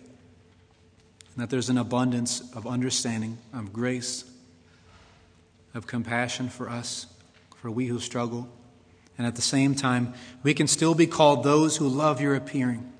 and 1.34 1.42
that 1.42 1.50
there's 1.50 1.70
an 1.70 1.80
abundance 1.80 2.42
of 2.56 2.68
understanding, 2.68 3.40
of 3.54 3.74
grace, 3.74 4.24
of 5.74 5.88
compassion 5.88 6.50
for 6.50 6.70
us, 6.70 7.08
for 7.56 7.72
we 7.72 7.88
who 7.88 8.00
struggle. 8.00 8.48
And 9.18 9.26
at 9.26 9.36
the 9.36 9.42
same 9.42 9.74
time, 9.74 10.14
we 10.44 10.54
can 10.54 10.68
still 10.68 10.94
be 10.94 11.08
called 11.08 11.44
those 11.44 11.78
who 11.78 11.88
love 11.88 12.22
your 12.22 12.36
appearing. 12.36 12.92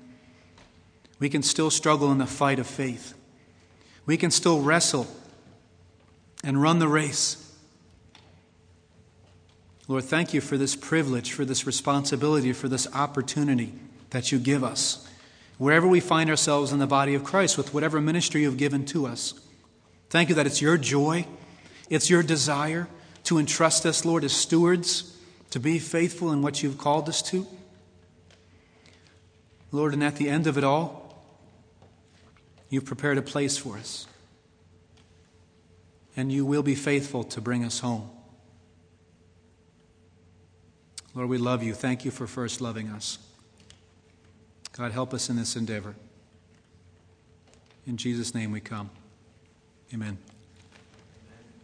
We 1.20 1.28
can 1.28 1.42
still 1.42 1.70
struggle 1.70 2.10
in 2.10 2.18
the 2.18 2.26
fight 2.26 2.58
of 2.58 2.66
faith. 2.66 3.14
We 4.04 4.16
can 4.16 4.32
still 4.32 4.60
wrestle 4.60 5.06
and 6.42 6.60
run 6.60 6.80
the 6.80 6.88
race. 6.88 7.40
Lord, 9.86 10.04
thank 10.04 10.34
you 10.34 10.40
for 10.40 10.56
this 10.56 10.74
privilege, 10.74 11.32
for 11.32 11.44
this 11.44 11.66
responsibility, 11.66 12.52
for 12.52 12.68
this 12.68 12.92
opportunity 12.94 13.74
that 14.10 14.32
you 14.32 14.38
give 14.38 14.64
us. 14.64 15.03
Wherever 15.58 15.86
we 15.86 16.00
find 16.00 16.30
ourselves 16.30 16.72
in 16.72 16.78
the 16.78 16.86
body 16.86 17.14
of 17.14 17.24
Christ, 17.24 17.56
with 17.56 17.72
whatever 17.72 18.00
ministry 18.00 18.42
you've 18.42 18.56
given 18.56 18.84
to 18.86 19.06
us. 19.06 19.34
Thank 20.10 20.28
you 20.28 20.34
that 20.34 20.46
it's 20.46 20.60
your 20.60 20.76
joy, 20.76 21.26
it's 21.88 22.10
your 22.10 22.22
desire 22.22 22.88
to 23.24 23.38
entrust 23.38 23.86
us, 23.86 24.04
Lord, 24.04 24.24
as 24.24 24.32
stewards, 24.32 25.16
to 25.50 25.60
be 25.60 25.78
faithful 25.78 26.32
in 26.32 26.42
what 26.42 26.62
you've 26.62 26.78
called 26.78 27.08
us 27.08 27.22
to. 27.22 27.46
Lord, 29.72 29.92
and 29.92 30.04
at 30.04 30.16
the 30.16 30.28
end 30.28 30.46
of 30.46 30.58
it 30.58 30.64
all, 30.64 31.04
You've 32.74 32.84
prepared 32.84 33.18
a 33.18 33.22
place 33.22 33.56
for 33.56 33.76
us. 33.76 34.08
And 36.16 36.32
you 36.32 36.44
will 36.44 36.64
be 36.64 36.74
faithful 36.74 37.22
to 37.22 37.40
bring 37.40 37.64
us 37.64 37.78
home. 37.78 38.10
Lord, 41.14 41.28
we 41.28 41.38
love 41.38 41.62
you. 41.62 41.72
Thank 41.72 42.04
you 42.04 42.10
for 42.10 42.26
first 42.26 42.60
loving 42.60 42.88
us. 42.88 43.18
God, 44.76 44.90
help 44.90 45.14
us 45.14 45.30
in 45.30 45.36
this 45.36 45.54
endeavor. 45.54 45.94
In 47.86 47.96
Jesus' 47.96 48.34
name 48.34 48.50
we 48.50 48.60
come. 48.60 48.90
Amen. 49.92 50.18